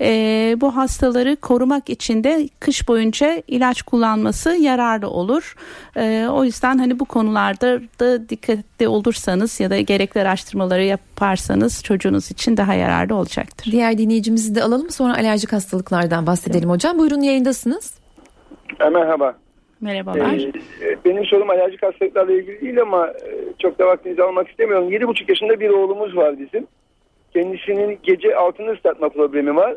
e, 0.00 0.56
bu 0.60 0.76
hastaları 0.76 1.36
korumak 1.36 1.90
için 1.90 2.24
de 2.24 2.48
kış 2.60 2.88
boyunca 2.88 3.42
ilaç 3.48 3.82
kullanması 3.82 4.50
yararlı 4.50 5.08
olur. 5.08 5.54
E, 5.96 6.26
o 6.30 6.44
yüzden 6.44 6.78
hani 6.78 7.00
bu 7.00 7.04
konularda 7.04 7.80
da 8.00 8.28
dikkatli 8.28 8.88
olursanız 8.88 9.60
ya 9.60 9.70
da 9.70 9.80
gerekli 9.80 10.20
araştırmaları 10.20 10.84
yaparsanız 10.84 11.82
çocuğunuz 11.82 12.30
için 12.30 12.56
daha 12.56 12.74
yararlı 12.74 13.14
olacaktır. 13.14 13.72
Diğer 13.72 13.98
dinleyicimizi 13.98 14.54
de 14.54 14.62
alalım 14.62 14.90
sonra 14.90 15.14
alerjik 15.14 15.52
hastalıklardan 15.52 16.26
bahsedelim 16.26 16.70
hocam. 16.70 16.98
Buyurun 16.98 17.22
yayındasınız. 17.22 17.94
E, 18.80 18.88
merhaba. 18.88 19.43
Merhabalar. 19.84 20.34
Ee, 20.82 20.96
benim 21.04 21.24
sorum 21.24 21.50
alerjik 21.50 21.82
hastalıklarla 21.82 22.32
ilgili 22.32 22.60
değil 22.60 22.80
ama 22.80 23.08
e, 23.08 23.30
çok 23.58 23.78
da 23.78 23.86
vaktinizi 23.86 24.22
almak 24.22 24.48
istemiyorum. 24.48 24.90
7,5 24.92 25.24
yaşında 25.28 25.60
bir 25.60 25.70
oğlumuz 25.70 26.16
var 26.16 26.38
bizim. 26.38 26.66
Kendisinin 27.32 27.98
gece 28.02 28.36
altını 28.36 28.72
ıslatma 28.72 29.08
problemi 29.08 29.56
var. 29.56 29.76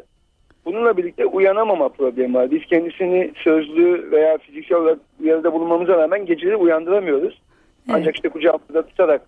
Bununla 0.66 0.98
birlikte 0.98 1.26
uyanamama 1.26 1.90
problemi 1.90 2.34
var. 2.34 2.52
Biz 2.52 2.66
kendisini 2.66 3.32
sözlü 3.36 4.12
veya 4.12 4.38
fiziksel 4.38 4.78
olarak 4.78 5.00
uyarıda 5.24 5.54
bulunmamıza 5.54 5.98
rağmen 5.98 6.26
geceleri 6.26 6.56
uyandıramıyoruz. 6.56 7.42
Evet. 7.90 8.00
Ancak 8.00 8.16
işte 8.16 8.30
kucağımızda 8.30 8.86
tutarak 8.86 9.22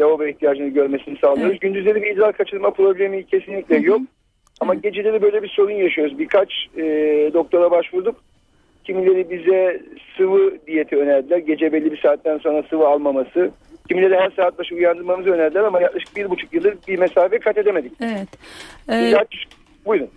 lavabo 0.00 0.24
ihtiyacını 0.26 0.68
görmesini 0.68 1.18
sağlıyoruz. 1.18 1.52
Evet. 1.52 1.60
Gündüzleri 1.60 2.02
bir 2.02 2.16
idrar 2.16 2.32
kaçırma 2.32 2.70
problemi 2.70 3.26
kesinlikle 3.26 3.76
yok. 3.76 4.00
Ama 4.60 4.74
geceleri 4.74 5.22
böyle 5.22 5.42
bir 5.42 5.48
sorun 5.48 5.74
yaşıyoruz. 5.74 6.18
Birkaç 6.18 6.52
e, 6.76 6.84
doktora 7.34 7.70
başvurduk. 7.70 8.16
Kimileri 8.86 9.30
bize 9.30 9.82
sıvı 10.16 10.66
diyeti 10.66 10.96
önerdiler. 10.96 11.38
Gece 11.38 11.72
belli 11.72 11.92
bir 11.92 12.00
saatten 12.00 12.38
sonra 12.38 12.62
sıvı 12.70 12.88
almaması. 12.88 13.50
Kimileri 13.88 14.16
her 14.16 14.30
saat 14.30 14.58
başı 14.58 14.74
uyandırmamızı 14.74 15.30
önerdiler 15.30 15.64
ama 15.64 15.80
yaklaşık 15.80 16.16
bir 16.16 16.30
buçuk 16.30 16.54
yıldır 16.54 16.74
bir 16.88 16.98
mesafe 16.98 17.38
kat 17.38 17.58
edemedik. 17.58 17.92
Evet. 18.00 18.28
Ee, 18.88 19.08
İlaç, 19.08 19.46
buyurun. 19.86 20.08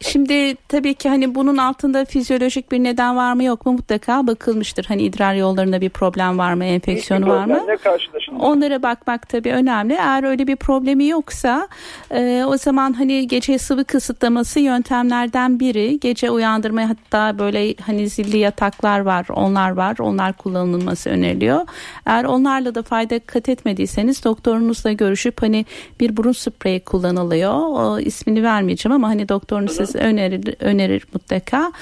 Şimdi 0.00 0.54
tabii 0.68 0.94
ki 0.94 1.08
hani 1.08 1.34
bunun 1.34 1.56
altında 1.56 2.04
fizyolojik 2.04 2.72
bir 2.72 2.78
neden 2.78 3.16
var 3.16 3.32
mı 3.32 3.44
yok 3.44 3.66
mu 3.66 3.72
mutlaka 3.72 4.26
bakılmıştır. 4.26 4.84
Hani 4.84 5.02
idrar 5.02 5.34
yollarında 5.34 5.80
bir 5.80 5.90
problem 5.90 6.38
var 6.38 6.54
mı, 6.54 6.64
enfeksiyonu 6.64 7.28
var 7.28 7.44
mı? 7.44 7.66
Onlara 8.40 8.82
bakmak 8.82 9.28
tabii 9.28 9.52
önemli. 9.52 9.92
Eğer 9.94 10.22
öyle 10.24 10.46
bir 10.46 10.56
problemi 10.56 11.06
yoksa 11.08 11.68
e, 12.10 12.44
o 12.46 12.56
zaman 12.56 12.92
hani 12.92 13.28
gece 13.28 13.58
sıvı 13.58 13.84
kısıtlaması 13.84 14.60
yöntemlerden 14.60 15.60
biri. 15.60 16.00
Gece 16.00 16.30
uyandırmaya 16.30 16.88
hatta 16.88 17.38
böyle 17.38 17.74
hani 17.74 18.08
zilli 18.08 18.38
yataklar 18.38 19.00
var, 19.00 19.26
onlar 19.34 19.70
var. 19.70 19.96
Onlar 20.00 20.32
kullanılması 20.32 21.10
öneriliyor. 21.10 21.60
Eğer 22.06 22.24
onlarla 22.24 22.74
da 22.74 22.82
fayda 22.82 23.18
kat 23.18 23.48
etmediyseniz 23.48 24.24
doktorunuzla 24.24 24.92
görüşüp 24.92 25.42
hani 25.42 25.66
bir 26.00 26.16
burun 26.16 26.32
spreyi 26.32 26.80
kullanılıyor. 26.80 27.52
O 27.54 27.98
ismini 27.98 28.42
vermeyeceğim 28.42 28.94
ama 28.96 29.11
hani 29.12 29.28
doktorunuz 29.28 29.72
siz 29.72 29.94
önerir 29.94 30.54
önerir 30.60 31.06
mutlaka. 31.12 31.72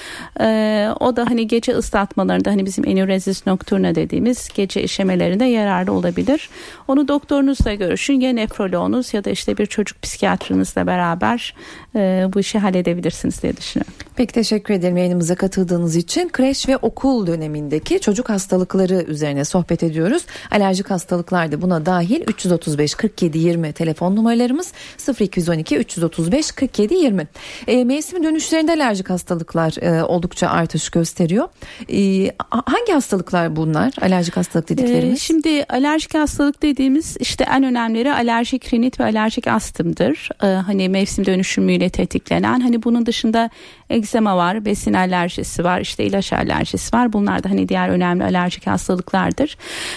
E, 0.40 0.88
o 1.00 1.16
da 1.16 1.26
hani 1.26 1.46
gece 1.46 1.72
ıslatmalarında 1.72 2.50
hani 2.50 2.66
bizim 2.66 2.88
enuresis 2.88 3.46
nocturna 3.46 3.94
dediğimiz 3.94 4.48
gece 4.54 4.82
işemelerinde 4.82 5.44
yararlı 5.44 5.92
olabilir. 5.92 6.50
Onu 6.88 7.08
doktorunuzla 7.08 7.74
görüşün 7.74 8.20
ya 8.20 8.32
nefroloğunuz 8.32 9.14
ya 9.14 9.24
da 9.24 9.30
işte 9.30 9.58
bir 9.58 9.66
çocuk 9.66 10.02
psikiyatrinizle 10.02 10.86
beraber 10.86 11.54
e, 11.96 12.28
bu 12.34 12.40
işi 12.40 12.58
halledebilirsiniz 12.58 13.42
diye 13.42 13.56
düşünüyorum. 13.56 13.94
Peki 14.16 14.32
teşekkür 14.32 14.74
ederim 14.74 14.96
yayınımıza 14.96 15.34
katıldığınız 15.34 15.96
için. 15.96 16.28
Kreş 16.28 16.68
ve 16.68 16.76
okul 16.76 17.26
dönemindeki 17.26 18.00
çocuk 18.00 18.28
hastalıkları 18.28 19.04
üzerine 19.08 19.44
sohbet 19.44 19.82
ediyoruz. 19.82 20.22
Alerjik 20.50 20.90
hastalıklar 20.90 21.52
da 21.52 21.62
buna 21.62 21.86
dahil 21.86 22.22
335 22.26 22.94
47 22.94 23.38
20 23.38 23.72
telefon 23.72 24.16
numaralarımız 24.16 24.72
0212 25.20 25.76
335 25.76 26.52
47 26.52 26.94
20. 26.94 27.19
E, 27.66 27.84
mevsim 27.84 28.24
dönüşlerinde 28.24 28.72
alerjik 28.72 29.10
hastalıklar 29.10 29.82
e, 29.82 30.04
oldukça 30.04 30.48
artış 30.48 30.90
gösteriyor. 30.90 31.48
E, 31.92 32.30
hangi 32.50 32.92
hastalıklar 32.92 33.56
bunlar? 33.56 33.92
Alerjik 34.02 34.36
hastalık 34.36 34.68
dediklerimiz. 34.68 35.14
Ee, 35.14 35.16
şimdi 35.16 35.64
alerjik 35.68 36.14
hastalık 36.14 36.62
dediğimiz 36.62 37.16
işte 37.20 37.44
en 37.44 37.64
önemlileri 37.64 38.12
alerjik 38.12 38.74
rinit 38.74 39.00
ve 39.00 39.04
alerjik 39.04 39.46
astımdır. 39.46 40.28
Ee, 40.42 40.46
hani 40.46 40.88
mevsim 40.88 41.26
dönüşümüyle 41.26 41.90
tetiklenen. 41.90 42.60
Hani 42.60 42.82
bunun 42.82 43.06
dışında 43.06 43.50
egzema 43.90 44.36
var, 44.36 44.64
besin 44.64 44.94
alerjisi 44.94 45.64
var, 45.64 45.80
işte 45.80 46.04
ilaç 46.04 46.32
alerjisi 46.32 46.96
var. 46.96 47.12
Bunlar 47.12 47.44
da 47.44 47.50
hani 47.50 47.68
diğer 47.68 47.88
önemli 47.88 48.24
alerjik 48.24 48.66
hastalıklardır. 48.66 49.56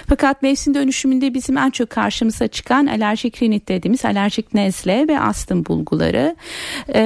Fakat 0.10 0.42
mevsim 0.42 0.74
dönüşümünde 0.74 1.34
bizim 1.34 1.58
en 1.58 1.70
çok 1.70 1.90
karşımıza 1.90 2.48
çıkan 2.48 2.86
alerjik 2.86 3.42
rinit 3.42 3.68
dediğimiz 3.68 4.06
alerjik 4.06 4.54
nezle 4.54 5.08
ve 5.08 5.20
astım 5.20 5.66
bulguları. 5.66 6.36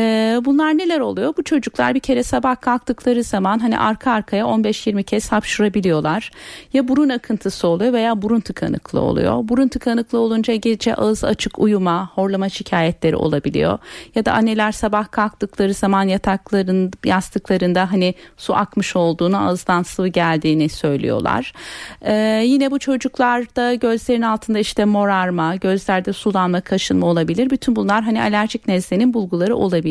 Ee, 0.07 0.45
bunlar 0.45 0.77
neler 0.77 0.99
oluyor? 0.99 1.33
Bu 1.37 1.43
çocuklar 1.43 1.95
bir 1.95 1.99
kere 1.99 2.23
sabah 2.23 2.61
kalktıkları 2.61 3.23
zaman 3.23 3.59
hani 3.59 3.79
arka 3.79 4.11
arkaya 4.11 4.45
15-20 4.45 5.03
kez 5.03 5.31
hapşurabiliyorlar. 5.31 6.31
Ya 6.73 6.87
burun 6.87 7.09
akıntısı 7.09 7.67
oluyor 7.67 7.93
veya 7.93 8.21
burun 8.21 8.39
tıkanıklığı 8.39 9.01
oluyor. 9.01 9.47
Burun 9.47 9.67
tıkanıklığı 9.67 10.19
olunca 10.19 10.55
gece 10.55 10.95
ağız 10.95 11.23
açık 11.23 11.59
uyuma, 11.59 12.09
horlama 12.15 12.49
şikayetleri 12.49 13.15
olabiliyor. 13.15 13.79
Ya 14.15 14.25
da 14.25 14.33
anneler 14.33 14.71
sabah 14.71 15.11
kalktıkları 15.11 15.73
zaman 15.73 16.03
yatakların 16.03 16.91
yastıklarında 17.05 17.91
hani 17.91 18.13
su 18.37 18.55
akmış 18.55 18.95
olduğunu, 18.95 19.37
ağızdan 19.37 19.83
sıvı 19.83 20.07
geldiğini 20.07 20.69
söylüyorlar. 20.69 21.53
Ee, 22.01 22.13
yine 22.45 22.71
bu 22.71 22.79
çocuklarda 22.79 23.73
gözlerin 23.73 24.21
altında 24.21 24.59
işte 24.59 24.85
morarma, 24.85 25.55
gözlerde 25.55 26.13
sulanma, 26.13 26.61
kaşınma 26.61 27.07
olabilir. 27.07 27.49
Bütün 27.49 27.75
bunlar 27.75 28.03
hani 28.03 28.21
alerjik 28.21 28.67
nezlenin 28.67 29.13
bulguları 29.13 29.55
olabilir. 29.55 29.86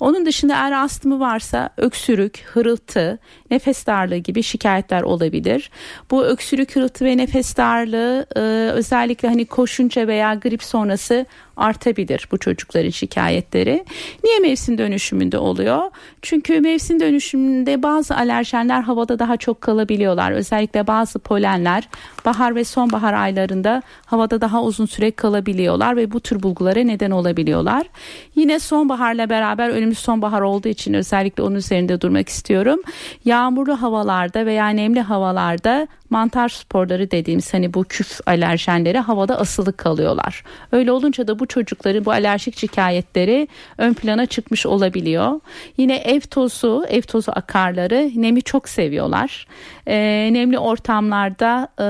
Onun 0.00 0.26
dışında 0.26 0.54
eğer 0.54 0.72
astımı 0.72 1.20
varsa 1.20 1.70
öksürük, 1.76 2.44
hırıltı, 2.46 3.18
nefes 3.50 3.86
darlığı 3.86 4.16
gibi 4.16 4.42
şikayetler 4.42 5.02
olabilir. 5.02 5.70
Bu 6.10 6.24
öksürük, 6.24 6.76
hırıltı 6.76 7.04
ve 7.04 7.16
nefes 7.16 7.56
darlığı 7.56 8.26
e, 8.36 8.40
özellikle 8.72 9.28
hani 9.28 9.46
koşunca 9.46 10.06
veya 10.06 10.34
grip 10.34 10.62
sonrası 10.62 11.26
artabilir 11.62 12.28
bu 12.32 12.38
çocukların 12.38 12.90
şikayetleri. 12.90 13.84
Niye 14.24 14.38
mevsim 14.38 14.78
dönüşümünde 14.78 15.38
oluyor? 15.38 15.82
Çünkü 16.22 16.60
mevsim 16.60 17.00
dönüşümünde 17.00 17.82
bazı 17.82 18.16
alerjenler 18.16 18.82
havada 18.82 19.18
daha 19.18 19.36
çok 19.36 19.60
kalabiliyorlar. 19.60 20.32
Özellikle 20.32 20.86
bazı 20.86 21.18
polenler 21.18 21.88
bahar 22.24 22.54
ve 22.54 22.64
sonbahar 22.64 23.14
aylarında 23.14 23.82
havada 24.06 24.40
daha 24.40 24.62
uzun 24.62 24.86
süre 24.86 25.10
kalabiliyorlar 25.10 25.96
ve 25.96 26.12
bu 26.12 26.20
tür 26.20 26.42
bulgulara 26.42 26.80
neden 26.80 27.10
olabiliyorlar. 27.10 27.86
Yine 28.34 28.58
sonbaharla 28.58 29.30
beraber 29.30 29.68
önümüz 29.68 29.98
sonbahar 29.98 30.40
olduğu 30.40 30.68
için 30.68 30.94
özellikle 30.94 31.42
onun 31.42 31.54
üzerinde 31.54 32.00
durmak 32.00 32.28
istiyorum. 32.28 32.80
Yağmurlu 33.24 33.82
havalarda 33.82 34.46
veya 34.46 34.68
nemli 34.68 35.00
havalarda 35.00 35.88
mantar 36.10 36.48
sporları 36.48 37.10
dediğimiz 37.10 37.54
hani 37.54 37.74
bu 37.74 37.84
küf 37.84 38.20
alerjenleri 38.26 38.98
havada 38.98 39.38
asılı 39.38 39.76
kalıyorlar. 39.76 40.44
Öyle 40.72 40.92
olunca 40.92 41.28
da 41.28 41.38
bu 41.38 41.46
çocukların 41.52 42.04
bu 42.04 42.10
alerjik 42.10 42.58
şikayetleri 42.58 43.48
ön 43.78 43.94
plana 43.94 44.26
çıkmış 44.26 44.66
olabiliyor. 44.66 45.40
Yine 45.76 45.96
ev 45.96 46.20
tozu, 46.20 46.84
ev 46.88 47.02
tozu 47.02 47.32
akarları 47.34 48.10
nemi 48.14 48.42
çok 48.42 48.68
seviyorlar. 48.68 49.46
E, 49.86 49.96
nemli 50.32 50.58
ortamlarda 50.58 51.68
e, 51.78 51.86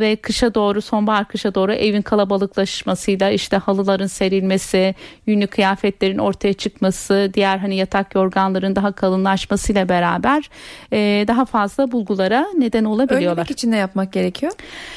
ve 0.00 0.16
kışa 0.16 0.54
doğru 0.54 0.82
sonbahar 0.82 1.28
kışa 1.28 1.54
doğru 1.54 1.72
evin 1.72 2.02
kalabalıklaşmasıyla 2.02 3.30
işte 3.30 3.56
halıların 3.56 4.06
serilmesi, 4.06 4.94
yünlü 5.26 5.46
kıyafetlerin 5.46 6.18
ortaya 6.18 6.52
çıkması, 6.52 7.30
diğer 7.34 7.58
hani 7.58 7.76
yatak 7.76 8.14
yorganların 8.14 8.76
daha 8.76 8.92
kalınlaşmasıyla 8.92 9.88
beraber 9.88 10.50
e, 10.92 11.24
daha 11.28 11.44
fazla 11.44 11.92
bulgulara 11.92 12.46
neden 12.58 12.84
olabiliyorlar. 12.84 13.32
Önlemek 13.32 13.50
için 13.50 13.70
ne 13.70 13.76
yapmak 13.76 14.12
gerekiyor? 14.12 14.52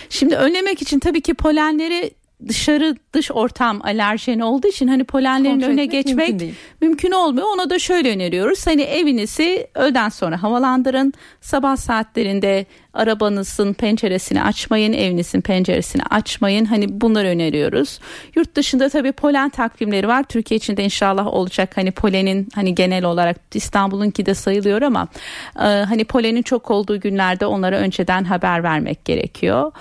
Şimdi 0.09 0.35
önlemek 0.35 0.81
için 0.81 0.99
tabii 0.99 1.21
ki 1.21 1.33
polenleri 1.33 2.11
dışarı 2.47 2.95
dış 3.13 3.31
ortam 3.31 3.81
alerjeni 3.83 4.43
olduğu 4.43 4.67
için 4.67 4.87
hani 4.87 5.03
polenlerin 5.03 5.53
Kontrol 5.53 5.67
önüne 5.67 5.85
geçmek 5.85 6.29
mümkün 6.29 6.55
mümkün, 6.81 7.11
olmuyor. 7.11 7.47
Ona 7.53 7.69
da 7.69 7.79
şöyle 7.79 8.11
öneriyoruz. 8.11 8.67
Hani 8.67 8.81
evinizi 8.81 9.67
öğleden 9.75 10.09
sonra 10.09 10.43
havalandırın. 10.43 11.13
Sabah 11.41 11.75
saatlerinde 11.75 12.65
arabanızın 12.99 13.73
penceresini 13.73 14.43
açmayın, 14.43 14.93
evinizin 14.93 15.41
penceresini 15.41 16.03
açmayın. 16.03 16.65
Hani 16.65 17.01
bunları 17.01 17.27
öneriyoruz. 17.27 17.99
Yurt 18.35 18.55
dışında 18.55 18.89
tabii 18.89 19.11
polen 19.11 19.49
takvimleri 19.49 20.07
var. 20.07 20.23
Türkiye 20.23 20.57
içinde 20.57 20.83
inşallah 20.83 21.27
olacak. 21.27 21.77
Hani 21.77 21.91
polenin 21.91 22.47
hani 22.55 22.75
genel 22.75 23.03
olarak 23.03 23.37
İstanbul'unki 23.53 24.25
de 24.25 24.33
sayılıyor 24.33 24.81
ama 24.81 25.07
e, 25.55 25.63
hani 25.63 26.05
polenin 26.05 26.41
çok 26.41 26.71
olduğu 26.71 26.99
günlerde 26.99 27.45
onlara 27.45 27.77
önceden 27.77 28.23
haber 28.23 28.63
vermek 28.63 29.05
gerekiyor. 29.05 29.71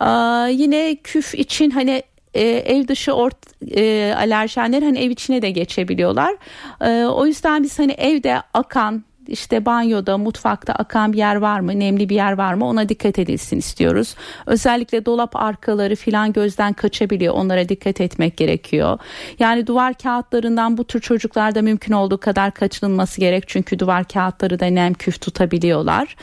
E, 0.00 0.06
yine 0.52 0.96
küf 0.96 1.34
için 1.34 1.70
hani 1.70 2.02
e, 2.34 2.42
ev 2.42 2.88
dışı 2.88 3.12
ort 3.12 3.36
e, 3.76 4.14
alerjenler 4.18 4.82
hani 4.82 4.98
ev 4.98 5.10
içine 5.10 5.42
de 5.42 5.50
geçebiliyorlar. 5.50 6.36
E, 6.80 7.04
o 7.04 7.26
yüzden 7.26 7.62
biz 7.62 7.78
hani 7.78 7.92
evde 7.92 8.42
akan 8.54 9.04
işte 9.28 9.66
banyoda, 9.66 10.18
mutfakta 10.18 10.72
akan 10.72 11.12
bir 11.12 11.18
yer 11.18 11.36
var 11.36 11.60
mı, 11.60 11.78
nemli 11.78 12.08
bir 12.08 12.14
yer 12.14 12.32
var 12.32 12.54
mı 12.54 12.66
ona 12.66 12.88
dikkat 12.88 13.18
edilsin 13.18 13.58
istiyoruz. 13.58 14.14
Özellikle 14.46 15.06
dolap 15.06 15.36
arkaları 15.36 15.96
filan 15.96 16.32
gözden 16.32 16.72
kaçabiliyor. 16.72 17.34
Onlara 17.34 17.68
dikkat 17.68 18.00
etmek 18.00 18.36
gerekiyor. 18.36 18.98
Yani 19.38 19.66
duvar 19.66 19.94
kağıtlarından 19.94 20.78
bu 20.78 20.84
tür 20.84 21.00
çocuklarda 21.00 21.62
mümkün 21.62 21.92
olduğu 21.92 22.18
kadar 22.18 22.50
kaçınılması 22.50 23.20
gerek. 23.20 23.44
Çünkü 23.46 23.78
duvar 23.78 24.04
kağıtları 24.04 24.60
da 24.60 24.66
nem 24.66 24.94
küf 24.94 25.20
tutabiliyorlar. 25.20 26.16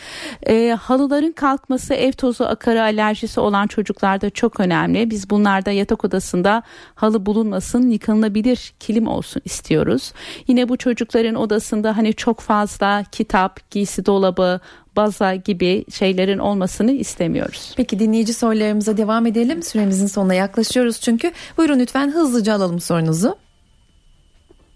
E, 0.47 0.77
halıların 0.81 1.31
kalkması 1.31 1.93
ev 1.93 2.11
tozu 2.11 2.43
akarı 2.43 2.81
alerjisi 2.81 3.39
olan 3.39 3.67
çocuklarda 3.67 4.29
çok 4.29 4.59
önemli. 4.59 5.09
Biz 5.09 5.29
bunlarda 5.29 5.71
yatak 5.71 6.05
odasında 6.05 6.63
halı 6.95 7.25
bulunmasın, 7.25 7.89
yıkanılabilir 7.89 8.73
kilim 8.79 9.07
olsun 9.07 9.41
istiyoruz. 9.45 10.13
Yine 10.47 10.69
bu 10.69 10.77
çocukların 10.77 11.35
odasında 11.35 11.97
hani 11.97 12.13
çok 12.13 12.39
fazla 12.39 12.90
kitap, 13.11 13.71
giysi 13.71 14.05
dolabı, 14.05 14.59
baza 14.95 15.35
gibi 15.35 15.85
şeylerin 15.91 16.37
olmasını 16.39 16.91
istemiyoruz. 16.91 17.73
Peki 17.77 17.99
dinleyici 17.99 18.33
sorularımıza 18.33 18.97
devam 18.97 19.25
edelim. 19.25 19.63
Süremizin 19.63 20.07
sonuna 20.07 20.33
yaklaşıyoruz 20.33 21.01
çünkü. 21.01 21.31
Buyurun 21.57 21.79
lütfen 21.79 22.11
hızlıca 22.11 22.53
alalım 22.53 22.79
sorunuzu. 22.79 23.35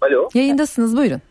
Alo. 0.02 0.30
Yayındasınız 0.34 0.98
buyurun. 0.98 1.22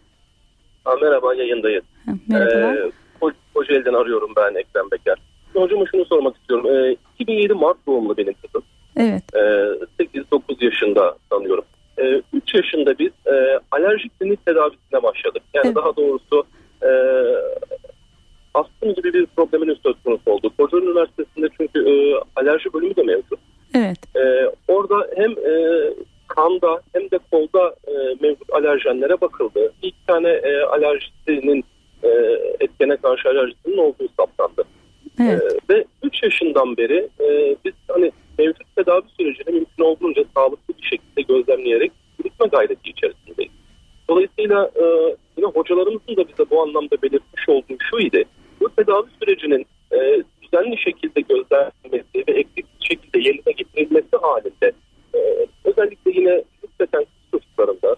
Ha, 0.85 0.95
merhaba 1.03 1.35
yayındayız. 1.35 1.85
Ha, 2.07 2.13
Merhabalar. 2.29 2.75
Ee, 2.77 2.91
Ko- 3.21 3.33
Kocaeli'den 3.55 3.95
arıyorum 3.95 4.31
ben 4.37 4.55
Ekrem 4.55 4.91
Beker. 4.93 5.17
Hocama 5.55 5.85
şunu 5.91 6.05
sormak 6.05 6.37
istiyorum. 6.37 6.67
Ee, 6.77 6.97
2007 7.19 7.55
Mart 7.55 7.77
doğumlu 7.87 8.17
benim 8.17 8.35
kızım. 8.43 8.63
Evet. 8.97 9.23
Ee, 9.35 10.05
8-9 10.05 10.65
yaşında 10.65 11.17
sanıyorum. 11.33 11.65
Ee, 11.99 12.23
3 12.33 12.55
yaşında 12.55 12.99
biz 12.99 13.11
e, 13.27 13.61
alerjik 13.71 14.19
klinik 14.19 14.47
tedavisine 14.47 15.03
başladık. 15.03 15.43
Yani 15.55 15.67
Evet. 15.67 15.77
daha 15.77 15.97
doğrusu 15.97 16.45
e, 16.85 16.91
astım 18.55 18.95
gibi 18.95 19.15
bir 19.15 19.27
problemin 19.27 19.79
söz 19.83 19.95
konusu 20.05 20.31
oldu. 20.31 20.53
Kocaeli 20.59 20.87
Üniversitesi'nde 20.87 21.49
çünkü 21.61 21.91
e, 21.91 21.93
alerji 22.37 22.73
bölümü 22.73 22.97
de 22.97 23.03
mevcut. 23.03 23.39
Evet. 23.75 23.99
Ee, 24.17 24.51
orada 24.69 25.09
hem 25.17 25.31
e, 25.31 25.85
kanda 26.29 26.81
hem 26.93 27.11
de 27.11 27.19
kolda 27.31 27.75
e, 27.87 27.93
mevcut 28.21 28.53
alerjenlere 28.53 29.21
bakıldı. 29.21 29.73
İlk 29.83 30.07
tane 30.07 30.29
e, 30.29 30.63
alerjisinin 30.63 31.65
e, 32.03 32.09
etkene 32.61 32.97
karşı 32.97 33.29
alerjisinin 33.29 33.77
olduğu 33.77 34.09
saptandı. 34.17 34.65
Evet. 35.21 35.43
Ee, 35.43 35.75
ve 35.75 35.85
3 36.03 36.23
yaşından 36.23 36.77
beri 36.77 37.09
e, 37.21 37.57
biz 37.65 37.73
hani 37.89 38.13
mevcut 38.39 38.77
tedavi 38.77 39.05
sürecini 39.19 39.55
mümkün 39.55 39.85
olduğunca 39.85 40.25
sağlıklı 40.35 40.75
bir 40.79 40.83
şekilde 40.83 41.23
gözlemleyerek 41.23 41.93
yürütme 42.19 42.47
gayreti 42.47 42.91
içerisindeyiz. 42.91 43.53
Dolayısıyla 44.09 44.71
e, 44.77 45.17
yine 45.37 45.47
hocalarımızın 45.47 46.17
da 46.17 46.29
bize 46.29 46.44
anlamda 46.65 47.03
belirtmiş 47.03 47.49
olduğu 47.49 47.77
şu 47.91 47.99
idi. 47.99 48.25
Bu 48.61 48.69
tedavi 48.77 49.07
sürecinin 49.21 49.67
e, 49.93 49.99
düzenli 50.43 50.79
şekilde 50.79 51.21
gözlenmesi 51.21 52.17
ve 52.29 52.33
eksik 52.33 52.67
şekilde 52.81 53.19
yerine 53.29 53.53
getirilmesi 53.57 54.17
halinde 54.23 54.73
e, 55.15 55.19
özellikle 55.65 56.11
yine 56.21 56.43
nispeten 56.63 57.05
kız 57.05 57.41
çocuklarında 57.41 57.97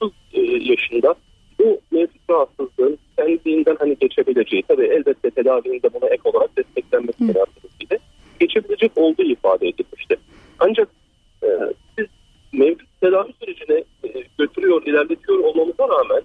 8-9 0.00 0.10
e, 0.32 0.40
yaşında 0.72 1.14
bu 1.58 1.80
mevcut 1.90 2.30
rahatsızlığın 2.30 2.98
kendiliğinden 3.18 3.76
hani 3.78 3.96
geçebileceği 4.00 4.62
tabii 4.68 4.86
elbette 4.86 5.30
tedavinin 5.30 5.82
de 5.82 5.94
buna 5.94 6.08
ek 6.08 6.22
olarak 6.24 6.56
desteklenmesi 6.56 7.22
münasebetiyle 7.24 7.98
geçebilecek 8.40 8.92
olduğu 8.96 9.22
ifade 9.22 9.68
edilmişti. 9.68 10.16
Ancak 10.58 10.88
e, 11.42 11.48
biz 11.98 12.06
mevcut 12.52 12.88
tedavi 13.00 13.32
sürecini 13.40 13.84
e, 14.04 14.08
götürüyor, 14.38 14.82
ilerletiyor 14.86 15.38
olmamıza 15.38 15.88
rağmen 15.88 16.22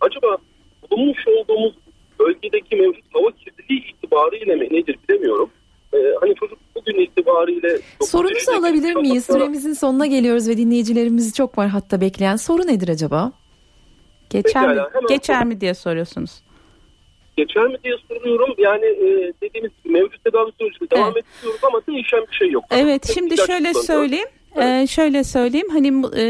acaba 0.00 0.36
bulunmuş 0.90 1.28
olduğumuz 1.28 1.74
bölgedeki 2.20 2.76
mevcut 2.76 3.04
hava 3.14 3.30
kirliliği 3.30 3.90
itibariyle 3.90 4.54
mi 4.54 4.68
nedir 4.70 4.96
bilemiyorum. 5.08 5.50
E, 5.94 5.98
hani 6.20 6.34
çocuk 6.34 6.58
bugün 6.74 6.98
itibariyle... 7.00 7.68
dokuz 7.94 8.10
Sorunuzu 8.10 8.34
yaşındaki 8.34 8.58
alabilir 8.58 8.94
miyiz? 8.94 9.26
çocuklara- 9.26 9.38
Süremizin 9.38 9.72
sonuna 9.84 10.06
geliyoruz 10.06 10.48
ve 10.48 10.56
dinleyicilerimiz 10.56 11.34
çok 11.34 11.58
var 11.58 11.68
hatta 11.68 12.00
bekleyen. 12.00 12.36
Soru 12.36 12.66
nedir 12.66 12.88
acaba? 12.88 13.32
Geçer 14.30 14.62
mi? 14.62 14.68
Pekala, 14.68 14.90
hemen 14.94 15.06
Geçer 15.08 15.44
mi 15.44 15.60
diye 15.60 15.74
soruyorsunuz. 15.74 16.30
geçer 17.36 17.62
mi 17.66 17.76
diye 17.84 17.94
soruyorum. 18.08 18.54
Yani 18.58 18.84
e, 18.86 19.32
dediğimiz 19.42 19.70
gibi 19.84 19.92
mevcut 19.92 20.24
tedavi 20.24 20.50
sürecine 20.60 20.90
devam 20.90 21.12
Evet. 21.12 21.24
ediyoruz 21.40 21.60
ama 21.64 21.80
değişen 21.88 22.20
bir 22.30 22.36
şey 22.36 22.50
yok. 22.50 22.64
Evet 22.70 23.02
Tek 23.02 23.14
şimdi 23.14 23.36
şöyle 23.46 23.74
söyleyeyim. 23.74 24.28
Ee, 24.56 24.86
şöyle 24.86 25.24
söyleyeyim 25.24 25.68
hani 25.70 26.02
bu, 26.02 26.16
e, 26.16 26.22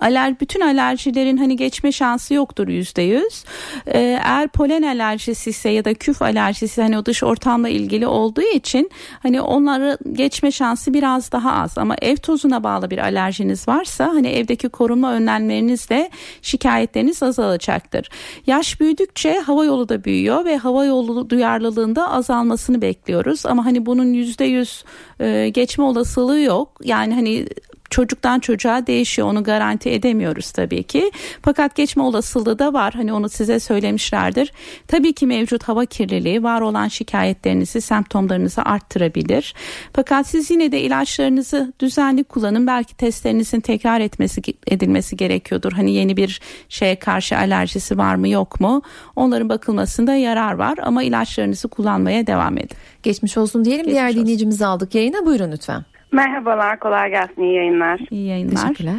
aler 0.00 0.40
bütün 0.40 0.60
alerjilerin 0.60 1.36
hani 1.36 1.56
geçme 1.56 1.92
şansı 1.92 2.34
yoktur 2.34 2.68
yüzde 2.68 3.02
yüz. 3.02 3.44
Ee, 3.86 3.98
eğer 4.24 4.48
polen 4.48 4.82
alerjisi 4.82 5.50
ise 5.50 5.68
ya 5.68 5.84
da 5.84 5.94
küf 5.94 6.22
alerjisi 6.22 6.82
hani 6.82 6.98
o 6.98 7.06
dış 7.06 7.22
ortamla 7.22 7.68
ilgili 7.68 8.06
olduğu 8.06 8.42
için 8.54 8.90
hani 9.22 9.40
onları 9.40 9.98
geçme 10.12 10.50
şansı 10.50 10.94
biraz 10.94 11.32
daha 11.32 11.52
az 11.52 11.78
ama 11.78 11.96
ev 12.02 12.16
tozuna 12.16 12.64
bağlı 12.64 12.90
bir 12.90 12.98
alerjiniz 12.98 13.68
varsa 13.68 14.06
hani 14.06 14.28
evdeki 14.28 14.68
korunma 14.68 15.12
önlemlerinizle 15.12 16.10
şikayetleriniz 16.42 17.22
azalacaktır. 17.22 18.08
Yaş 18.46 18.80
büyüdükçe 18.80 19.38
hava 19.40 19.64
yolu 19.64 19.88
da 19.88 20.04
büyüyor 20.04 20.44
ve 20.44 20.56
hava 20.56 20.84
yolu 20.84 21.30
duyarlılığında 21.30 22.10
azalmasını 22.10 22.82
bekliyoruz 22.82 23.46
ama 23.46 23.64
hani 23.64 23.86
bunun 23.86 24.12
yüzde 24.12 24.44
yüz 24.44 24.84
e, 25.20 25.48
geçme 25.48 25.84
olasılığı 25.84 26.40
yok. 26.40 26.80
Yani 26.84 27.14
hani 27.14 27.46
çocuktan 27.90 28.40
çocuğa 28.40 28.86
değişiyor 28.86 29.28
onu 29.28 29.44
garanti 29.44 29.90
edemiyoruz 29.90 30.50
tabii 30.50 30.82
ki. 30.82 31.10
Fakat 31.42 31.74
geçme 31.74 32.02
olasılığı 32.02 32.58
da 32.58 32.72
var. 32.72 32.92
Hani 32.94 33.12
onu 33.12 33.28
size 33.28 33.60
söylemişlerdir. 33.60 34.52
Tabii 34.88 35.12
ki 35.12 35.26
mevcut 35.26 35.62
hava 35.62 35.84
kirliliği 35.84 36.42
var 36.42 36.60
olan 36.60 36.88
şikayetlerinizi, 36.88 37.80
semptomlarınızı 37.80 38.62
arttırabilir. 38.62 39.54
Fakat 39.92 40.26
siz 40.26 40.50
yine 40.50 40.72
de 40.72 40.80
ilaçlarınızı 40.80 41.72
düzenli 41.80 42.24
kullanın. 42.24 42.66
Belki 42.66 42.96
testlerinizin 42.96 43.60
tekrar 43.60 44.00
etmesi 44.00 44.42
edilmesi 44.66 45.16
gerekiyordur. 45.16 45.72
Hani 45.72 45.94
yeni 45.94 46.16
bir 46.16 46.40
şeye 46.68 46.96
karşı 46.96 47.36
alerjisi 47.36 47.98
var 47.98 48.14
mı 48.14 48.28
yok 48.28 48.60
mu? 48.60 48.82
Onların 49.16 49.48
bakılmasında 49.48 50.14
yarar 50.14 50.52
var 50.52 50.78
ama 50.82 51.02
ilaçlarınızı 51.02 51.68
kullanmaya 51.68 52.26
devam 52.26 52.58
edin. 52.58 52.76
Geçmiş 53.02 53.36
olsun 53.36 53.64
diyelim. 53.64 53.84
Geçmiş 53.84 53.94
Diğer 53.94 54.08
olsun. 54.08 54.20
dinleyicimizi 54.20 54.66
aldık 54.66 54.94
yayına. 54.94 55.26
Buyurun 55.26 55.52
lütfen. 55.52 55.84
Merhabalar, 56.12 56.78
kolay 56.78 57.10
gelsin, 57.10 57.42
iyi 57.42 57.54
yayınlar. 57.54 58.00
İyi 58.10 58.26
yayınlar. 58.28 58.56
Teşekkürler. 58.62 58.94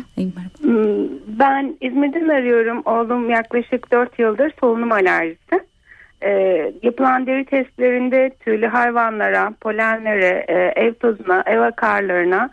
Hmm, 0.61 1.07
Ben 1.39 1.75
İzmir'den 1.81 2.27
arıyorum. 2.29 2.81
Oğlum 2.85 3.29
yaklaşık 3.29 3.91
4 3.91 4.19
yıldır 4.19 4.51
solunum 4.59 4.91
alerjisi. 4.91 5.59
Ee, 6.23 6.71
yapılan 6.83 7.25
deri 7.27 7.45
testlerinde 7.45 8.31
tüylü 8.39 8.67
hayvanlara, 8.67 9.53
polenlere, 9.61 10.45
e, 10.47 10.53
ev 10.85 10.93
tozuna, 10.93 11.43
ev 11.45 11.59
akarlarına 11.59 12.49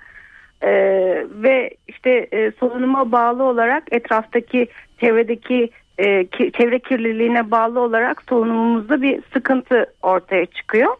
e, 0.62 0.70
ve 1.30 1.70
işte 1.88 2.28
e, 2.32 2.50
solunuma 2.60 3.12
bağlı 3.12 3.42
olarak 3.42 3.82
etraftaki 3.90 4.66
çevredeki 5.00 5.70
e, 5.98 6.26
ki- 6.26 6.52
çevre 6.52 6.78
kirliliğine 6.78 7.50
bağlı 7.50 7.80
olarak 7.80 8.22
solunumumuzda 8.28 9.02
bir 9.02 9.20
sıkıntı 9.32 9.86
ortaya 10.02 10.46
çıkıyor. 10.46 10.96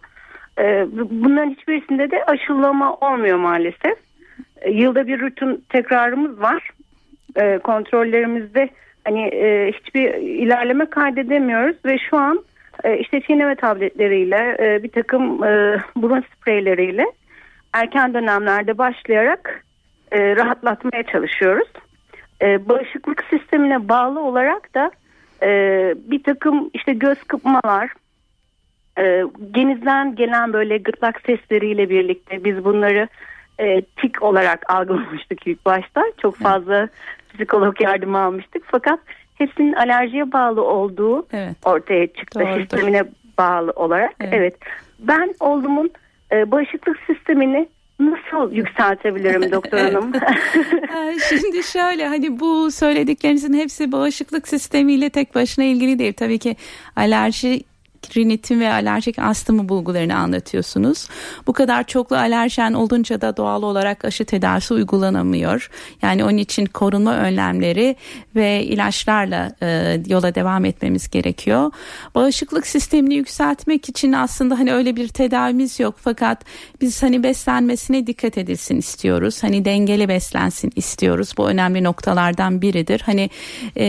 E, 0.59 0.87
bunların 0.93 1.51
hiçbirisinde 1.51 2.11
de 2.11 2.25
aşılama 2.25 2.95
olmuyor 2.95 3.39
maalesef. 3.39 3.99
E, 4.61 4.71
Yılda 4.71 5.07
bir 5.07 5.21
rutin 5.21 5.65
tekrarımız 5.69 6.41
var. 6.41 6.71
E, 7.37 7.59
kontrollerimizde 7.59 8.69
hani 9.05 9.23
e, 9.23 9.73
hiçbir 9.73 10.15
ilerleme 10.15 10.87
kaydedemiyoruz 10.87 11.77
ve 11.85 11.99
şu 11.99 12.17
an 12.17 12.45
e, 12.85 12.99
işte 12.99 13.21
çiğneme 13.21 13.55
tabletleriyle 13.55 14.57
e, 14.61 14.83
bir 14.83 14.89
takım 14.89 15.39
burun 15.97 16.25
spreyleriyle 16.37 17.07
erken 17.73 18.15
dönemlerde 18.15 18.79
başlayarak 18.79 19.65
rahatlatmaya 20.13 21.03
çalışıyoruz. 21.03 21.69
E, 22.43 22.69
bağışıklık 22.69 23.25
sistemine 23.31 23.89
bağlı 23.89 24.21
olarak 24.21 24.75
da 24.75 24.91
bir 26.11 26.23
takım 26.23 26.71
işte 26.75 26.93
göz 26.93 27.23
kıpmalar, 27.23 27.91
e, 28.99 29.25
genizden 29.55 30.15
gelen 30.15 30.53
böyle 30.53 30.79
gırtlak 30.79 31.21
sesleriyle 31.27 31.91
birlikte 31.91 32.45
biz 32.45 32.65
bunları 32.65 33.09
e, 33.61 33.83
tik 33.83 34.23
olarak 34.23 34.71
algılamıştık 34.71 35.47
ilk 35.47 35.67
başta. 35.67 36.03
Çok 36.23 36.37
fazla 36.37 36.89
psikolog 37.35 37.81
yardımı 37.81 38.19
almıştık. 38.19 38.63
Fakat 38.67 39.01
hepsinin 39.35 39.73
alerjiye 39.73 40.33
bağlı 40.33 40.65
olduğu 40.65 41.27
Evet. 41.33 41.57
ortaya 41.65 42.07
çıktı. 42.07 42.41
Doğrudur. 42.41 42.61
Sistemine 42.61 43.03
bağlı 43.39 43.73
olarak. 43.77 44.15
Evet. 44.21 44.33
Evet. 44.35 44.57
Ben 44.99 45.35
oğlumun 45.41 45.91
e, 46.33 46.51
bağışıklık 46.51 46.99
sistemini 47.07 47.69
nasıl 48.01 48.53
yükseltebilirim 48.53 49.53
doktor 49.53 49.79
hanım? 49.79 50.13
Şimdi 51.29 51.63
şöyle 51.63 52.07
hani 52.07 52.41
bu 52.41 52.71
söylediklerinizin 52.71 53.55
hepsi 53.55 53.93
bağışıklık 53.93 54.49
sistemiyle 54.49 55.11
tek 55.11 55.35
başına 55.35 55.65
ilgili 55.65 55.99
değil. 55.99 56.13
Tabii 56.13 56.39
ki 56.39 56.57
alerji 56.97 57.61
rinitin 58.17 58.61
ve 58.61 58.73
alerjik 58.73 59.19
astımı 59.19 59.69
bulgularını 59.69 60.17
anlatıyorsunuz. 60.17 61.09
Bu 61.47 61.53
kadar 61.53 61.85
çoklu 61.85 62.17
alerjen 62.17 62.73
olunca 62.73 63.21
da 63.21 63.37
doğal 63.37 63.63
olarak 63.63 64.05
aşı 64.05 64.25
tedavisi 64.25 64.75
uygulanamıyor. 64.75 65.71
Yani 66.03 66.25
onun 66.25 66.37
için 66.37 66.67
korunma 66.67 67.17
önlemleri 67.17 67.97
ve 68.37 68.63
ilaçlarla 68.65 69.53
e, 69.63 70.01
yola 70.07 70.35
devam 70.35 70.65
etmemiz 70.65 71.11
gerekiyor. 71.11 71.71
Bağışıklık 72.15 72.67
sistemini 72.67 73.15
yükseltmek 73.15 73.89
için 73.89 74.13
aslında 74.13 74.59
hani 74.59 74.73
öyle 74.73 74.97
bir 74.97 75.09
tedavimiz 75.09 75.81
yok 75.81 75.95
fakat 75.99 76.45
biz 76.81 77.03
hani 77.03 77.23
beslenmesine 77.23 78.07
dikkat 78.07 78.39
edilsin 78.39 78.77
istiyoruz. 78.77 79.43
Hani 79.43 79.65
dengeli 79.65 80.09
beslensin 80.09 80.73
istiyoruz. 80.77 81.33
Bu 81.39 81.49
önemli 81.49 81.85
noktalardan 81.85 82.63
biridir. 82.63 83.03
Hani 83.07 83.31
e, 83.77 83.87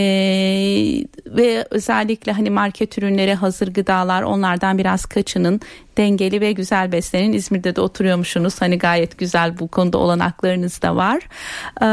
ve 1.26 1.66
özellikle 1.70 2.32
hani 2.32 2.50
market 2.50 2.98
ürünleri 2.98 3.34
hazır 3.34 3.68
gıdalar 4.00 4.22
onlardan 4.22 4.78
biraz 4.78 5.06
kaçının 5.06 5.60
dengeli 5.96 6.40
ve 6.40 6.52
güzel 6.52 6.92
beslenin. 6.92 7.32
İzmir'de 7.32 7.76
de 7.76 7.80
oturuyormuşsunuz. 7.80 8.60
Hani 8.62 8.78
gayet 8.78 9.18
güzel 9.18 9.58
bu 9.58 9.68
konuda 9.68 9.98
olanaklarınız 9.98 10.82
da 10.82 10.96
var. 10.96 11.28
Ee, 11.82 11.86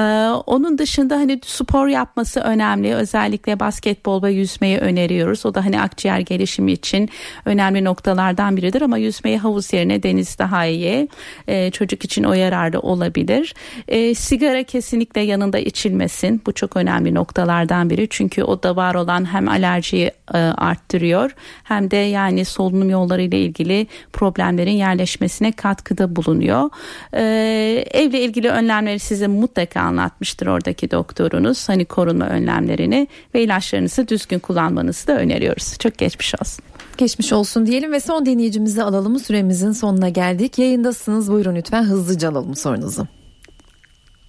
onun 0.45 0.77
dışında 0.77 1.15
hani 1.15 1.39
spor 1.45 1.87
yapması 1.87 2.39
önemli. 2.39 2.95
Özellikle 2.95 3.59
basketbol 3.59 4.23
ve 4.23 4.31
yüzmeyi 4.31 4.77
öneriyoruz. 4.77 5.45
O 5.45 5.53
da 5.53 5.65
hani 5.65 5.81
akciğer 5.81 6.19
gelişimi 6.19 6.71
için 6.71 7.09
önemli 7.45 7.83
noktalardan 7.83 8.57
biridir 8.57 8.81
ama 8.81 8.97
yüzmeyi 8.97 9.37
havuz 9.37 9.73
yerine 9.73 10.03
deniz 10.03 10.39
daha 10.39 10.65
iyi. 10.65 11.09
Ee, 11.47 11.71
çocuk 11.71 12.05
için 12.05 12.23
o 12.23 12.33
yararlı 12.33 12.79
olabilir. 12.79 13.55
Ee, 13.87 14.15
sigara 14.15 14.63
kesinlikle 14.63 15.21
yanında 15.21 15.59
içilmesin. 15.59 16.41
Bu 16.45 16.53
çok 16.53 16.77
önemli 16.77 17.13
noktalardan 17.13 17.89
biri. 17.89 18.07
Çünkü 18.09 18.43
o 18.43 18.63
da 18.63 18.75
var 18.75 18.95
olan 18.95 19.33
hem 19.33 19.49
alerjiyi 19.49 20.11
e, 20.33 20.37
arttırıyor 20.37 21.35
hem 21.63 21.91
de 21.91 21.97
yani 21.97 22.45
solunum 22.45 22.89
yolları 22.89 23.21
ile 23.21 23.39
ilgili 23.39 23.86
problemlerin 24.13 24.71
yerleşmesine 24.71 25.51
katkıda 25.51 26.15
bulunuyor. 26.15 26.69
Ee, 27.13 27.85
evle 27.91 28.21
ilgili 28.21 28.49
önlemleri 28.49 28.99
size 28.99 29.27
mutlaka 29.27 29.81
anlatmıştır 29.81 30.47
oradaki 30.47 30.91
doktorunuz. 30.91 31.69
Hani 31.69 31.85
korunma 31.85 32.25
önlemlerini 32.25 33.07
ve 33.35 33.41
ilaçlarınızı 33.41 34.07
düzgün 34.07 34.39
kullanmanızı 34.39 35.07
da 35.07 35.17
öneriyoruz. 35.17 35.77
Çok 35.79 35.97
geçmiş 35.97 36.35
olsun. 36.41 36.65
Geçmiş 36.97 37.33
olsun 37.33 37.65
diyelim 37.65 37.91
ve 37.91 37.99
son 37.99 38.25
dinleyicimizi 38.25 38.83
alalım. 38.83 39.19
Süremizin 39.19 39.71
sonuna 39.71 40.09
geldik. 40.09 40.59
Yayındasınız. 40.59 41.31
Buyurun 41.31 41.55
lütfen 41.55 41.83
hızlıca 41.83 42.29
alalım 42.29 42.55
sorunuzu. 42.55 43.07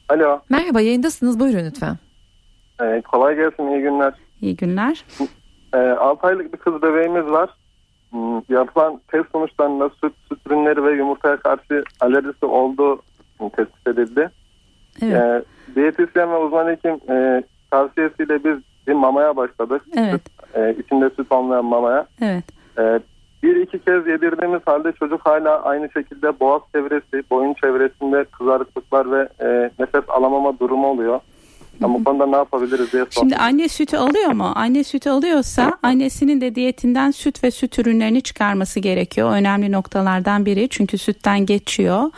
Alo. 0.08 0.40
Merhaba 0.48 0.80
yayındasınız. 0.80 1.40
Buyurun 1.40 1.64
lütfen. 1.64 1.96
Ee, 2.82 3.02
kolay 3.12 3.36
gelsin. 3.36 3.66
İyi 3.66 3.80
günler. 3.82 4.14
İyi 4.40 4.56
günler. 4.56 5.04
Ee, 5.74 5.78
6 5.78 6.26
aylık 6.26 6.52
bir 6.52 6.58
kız 6.58 6.82
bebeğimiz 6.82 7.26
var. 7.26 7.50
Yapılan 8.48 9.00
test 9.08 9.30
sonuçlarında 9.32 9.88
süt, 9.88 10.12
süt 10.28 10.46
ürünleri 10.46 10.84
ve 10.84 10.92
yumurtaya 10.92 11.36
karşı 11.36 11.84
alerjisi 12.00 12.46
olduğu 12.46 13.02
tespit 13.56 13.88
edildi. 13.88 14.30
Evet. 15.02 15.14
Ee, 15.14 15.42
diyetisyen 15.74 16.32
ve 16.32 16.36
uzman 16.36 16.68
hekim 16.68 17.00
e, 17.10 17.42
tavsiyesiyle 17.70 18.44
biz 18.44 18.58
bir 18.86 18.92
mamaya 18.92 19.36
başladık. 19.36 19.82
Evet. 19.96 20.20
E, 20.54 20.74
içinde 20.78 21.10
süt 21.10 21.32
olmayan 21.32 21.64
mamaya. 21.64 22.06
Evet. 22.20 22.44
E, 22.78 23.00
bir 23.42 23.56
iki 23.56 23.78
kez 23.78 24.06
yedirdiğimiz 24.06 24.60
halde 24.66 24.92
çocuk 24.92 25.26
hala 25.26 25.62
aynı 25.62 25.90
şekilde 25.90 26.40
boğaz 26.40 26.62
çevresi, 26.72 27.30
boyun 27.30 27.54
çevresinde 27.54 28.24
kızarıklıklar 28.24 29.12
ve 29.12 29.28
e, 29.40 29.70
nefes 29.78 30.04
alamama 30.08 30.58
durumu 30.58 30.86
oluyor. 30.86 31.20
Yani 31.82 31.94
bu 31.94 32.04
konuda 32.04 32.26
ne 32.26 32.36
yapabiliriz 32.36 32.92
diye 32.92 33.02
sordum. 33.02 33.10
Şimdi 33.10 33.36
anne 33.36 33.68
sütü 33.68 33.96
alıyor 33.96 34.32
mu? 34.32 34.52
Anne 34.54 34.84
sütü 34.84 35.10
alıyorsa 35.10 35.78
annesinin 35.82 36.40
de 36.40 36.54
diyetinden 36.54 37.10
süt 37.10 37.44
ve 37.44 37.50
süt 37.50 37.78
ürünlerini 37.78 38.22
çıkarması 38.22 38.80
gerekiyor. 38.80 39.30
Önemli 39.30 39.72
noktalardan 39.72 40.46
biri 40.46 40.68
çünkü 40.68 40.98
sütten 40.98 41.46
geçiyor. 41.46 42.10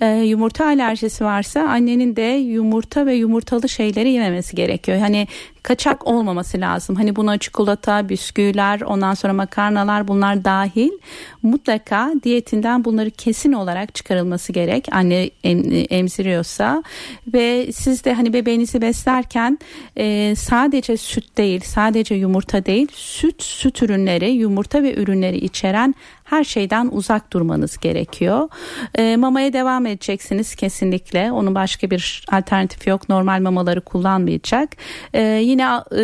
Ee, 0.00 0.06
yumurta 0.06 0.64
alerjisi 0.64 1.24
varsa 1.24 1.60
annenin 1.60 2.16
de 2.16 2.22
yumurta 2.22 3.06
ve 3.06 3.14
yumurtalı 3.14 3.68
şeyleri 3.68 4.10
yememesi 4.10 4.56
gerekiyor. 4.56 4.98
Hani 4.98 5.28
kaçak 5.64 6.06
olmaması 6.06 6.60
lazım. 6.60 6.96
Hani 6.96 7.16
buna 7.16 7.38
çikolata, 7.38 8.08
bisküviler, 8.08 8.80
ondan 8.80 9.14
sonra 9.14 9.32
makarnalar 9.32 10.08
bunlar 10.08 10.44
dahil 10.44 10.90
mutlaka 11.42 12.12
diyetinden 12.22 12.84
bunları 12.84 13.10
kesin 13.10 13.52
olarak 13.52 13.94
çıkarılması 13.94 14.52
gerek. 14.52 14.88
Anne 14.92 15.30
em, 15.44 15.86
emziriyorsa 15.90 16.82
ve 17.34 17.72
siz 17.72 18.04
de 18.04 18.14
hani 18.14 18.32
bebeğinizi 18.32 18.80
beslerken 18.80 19.58
e, 19.96 20.34
sadece 20.36 20.96
süt 20.96 21.38
değil, 21.38 21.60
sadece 21.64 22.14
yumurta 22.14 22.66
değil, 22.66 22.88
süt, 22.94 23.42
süt 23.42 23.82
ürünleri, 23.82 24.30
yumurta 24.30 24.82
ve 24.82 24.94
ürünleri 24.94 25.36
içeren 25.36 25.94
her 26.24 26.44
şeyden 26.44 26.88
uzak 26.92 27.32
durmanız 27.32 27.78
gerekiyor. 27.78 28.48
E, 28.94 29.16
mamaya 29.16 29.52
devam 29.52 29.86
edeceksiniz 29.86 30.54
kesinlikle. 30.54 31.32
Onun 31.32 31.54
başka 31.54 31.90
bir 31.90 32.26
alternatif 32.32 32.86
yok. 32.86 33.08
Normal 33.08 33.40
mamaları 33.40 33.80
kullanmayacak. 33.80 34.68
E, 35.14 35.22
yine 35.22 35.62
e, 35.92 36.02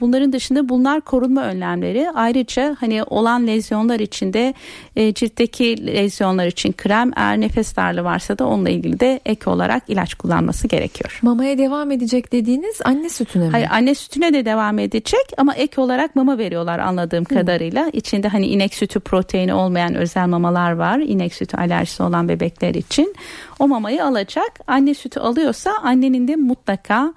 bunların 0.00 0.32
dışında 0.32 0.68
bunlar 0.68 1.00
korunma 1.00 1.44
önlemleri. 1.44 2.10
Ayrıca 2.14 2.76
hani 2.80 3.02
olan 3.02 3.46
lezyonlar 3.46 4.00
içinde 4.00 4.54
e, 4.96 5.14
ciltteki 5.14 5.86
lezyonlar 5.86 6.46
için 6.46 6.72
krem 6.72 7.10
eğer 7.16 7.40
nefes 7.40 7.76
darlığı 7.76 8.04
varsa 8.04 8.38
da 8.38 8.46
onunla 8.46 8.70
ilgili 8.70 9.00
de 9.00 9.20
ek 9.26 9.50
olarak 9.50 9.82
ilaç 9.88 10.14
kullanması 10.14 10.68
gerekiyor. 10.68 11.18
Mamaya 11.22 11.58
devam 11.58 11.90
edecek 11.90 12.32
dediğiniz 12.32 12.80
anne 12.84 13.08
sütüne 13.08 13.44
mi? 13.44 13.50
Hayır 13.50 13.68
anne 13.70 13.94
sütüne 13.94 14.32
de 14.32 14.44
devam 14.44 14.78
edecek 14.78 15.26
ama 15.36 15.54
ek 15.54 15.80
olarak 15.80 16.16
mama 16.16 16.38
veriyorlar 16.38 16.78
anladığım 16.78 17.24
kadarıyla. 17.24 17.90
İçinde 17.92 18.28
hani 18.28 18.46
inek 18.46 18.74
sütü 18.74 19.00
proteini 19.00 19.55
olmayan 19.56 19.94
özel 19.94 20.26
mamalar 20.26 20.72
var. 20.72 20.98
İnek 20.98 21.34
sütü 21.34 21.56
alerjisi 21.56 22.02
olan 22.02 22.28
bebekler 22.28 22.74
için. 22.74 23.14
O 23.58 23.68
mamayı 23.68 24.04
alacak. 24.04 24.60
Anne 24.66 24.94
sütü 24.94 25.20
alıyorsa 25.20 25.70
annenin 25.82 26.28
de 26.28 26.36
mutlaka 26.36 27.14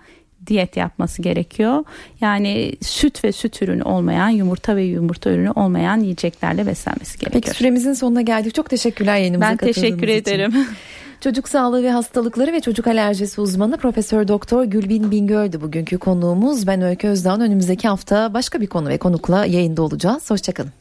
diyet 0.48 0.78
yapması 0.78 1.22
gerekiyor. 1.22 1.84
Yani 2.22 2.74
süt 2.82 3.24
ve 3.24 3.32
süt 3.32 3.62
ürünü 3.62 3.84
olmayan, 3.84 4.30
yumurta 4.30 4.76
ve 4.76 4.84
yumurta 4.84 5.30
ürünü 5.30 5.52
olmayan 5.52 6.00
yiyeceklerle 6.00 6.68
beslenmesi 6.68 7.20
gerekiyor. 7.20 7.44
Peki 7.44 7.58
süremizin 7.58 7.94
sonuna 7.94 8.22
geldik. 8.22 8.56
Çok 8.56 8.70
teşekkürler 8.70 9.18
yayınımıza 9.18 9.50
Ben 9.50 9.58
teşekkür 9.58 9.92
katıldığınız 9.92 10.22
için. 10.22 10.32
ederim. 10.32 10.54
Çocuk 11.22 11.50
sağlığı 11.50 11.84
ve 11.84 11.92
hastalıkları 11.92 12.54
ve 12.54 12.60
çocuk 12.60 12.88
alerjisi 12.88 13.42
uzmanı 13.42 13.78
Profesör 13.78 14.28
Doktor 14.28 14.64
Gülbin 14.64 15.12
Bingöl'dü 15.12 15.62
bugünkü 15.62 15.98
konuğumuz. 15.98 16.68
Ben 16.68 16.82
Öykü 16.82 17.08
Özdağ'ın 17.08 17.42
önümüzdeki 17.42 17.88
hafta 17.88 18.34
başka 18.34 18.62
bir 18.62 18.68
konu 18.68 18.90
ve 18.90 18.98
konukla 18.98 19.46
yayında 19.46 19.82
olacağız. 19.82 20.30
Hoşçakalın. 20.32 20.79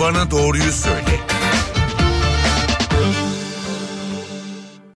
Bana 0.00 0.30
doğruyu 0.30 0.72
söyle. 0.72 1.35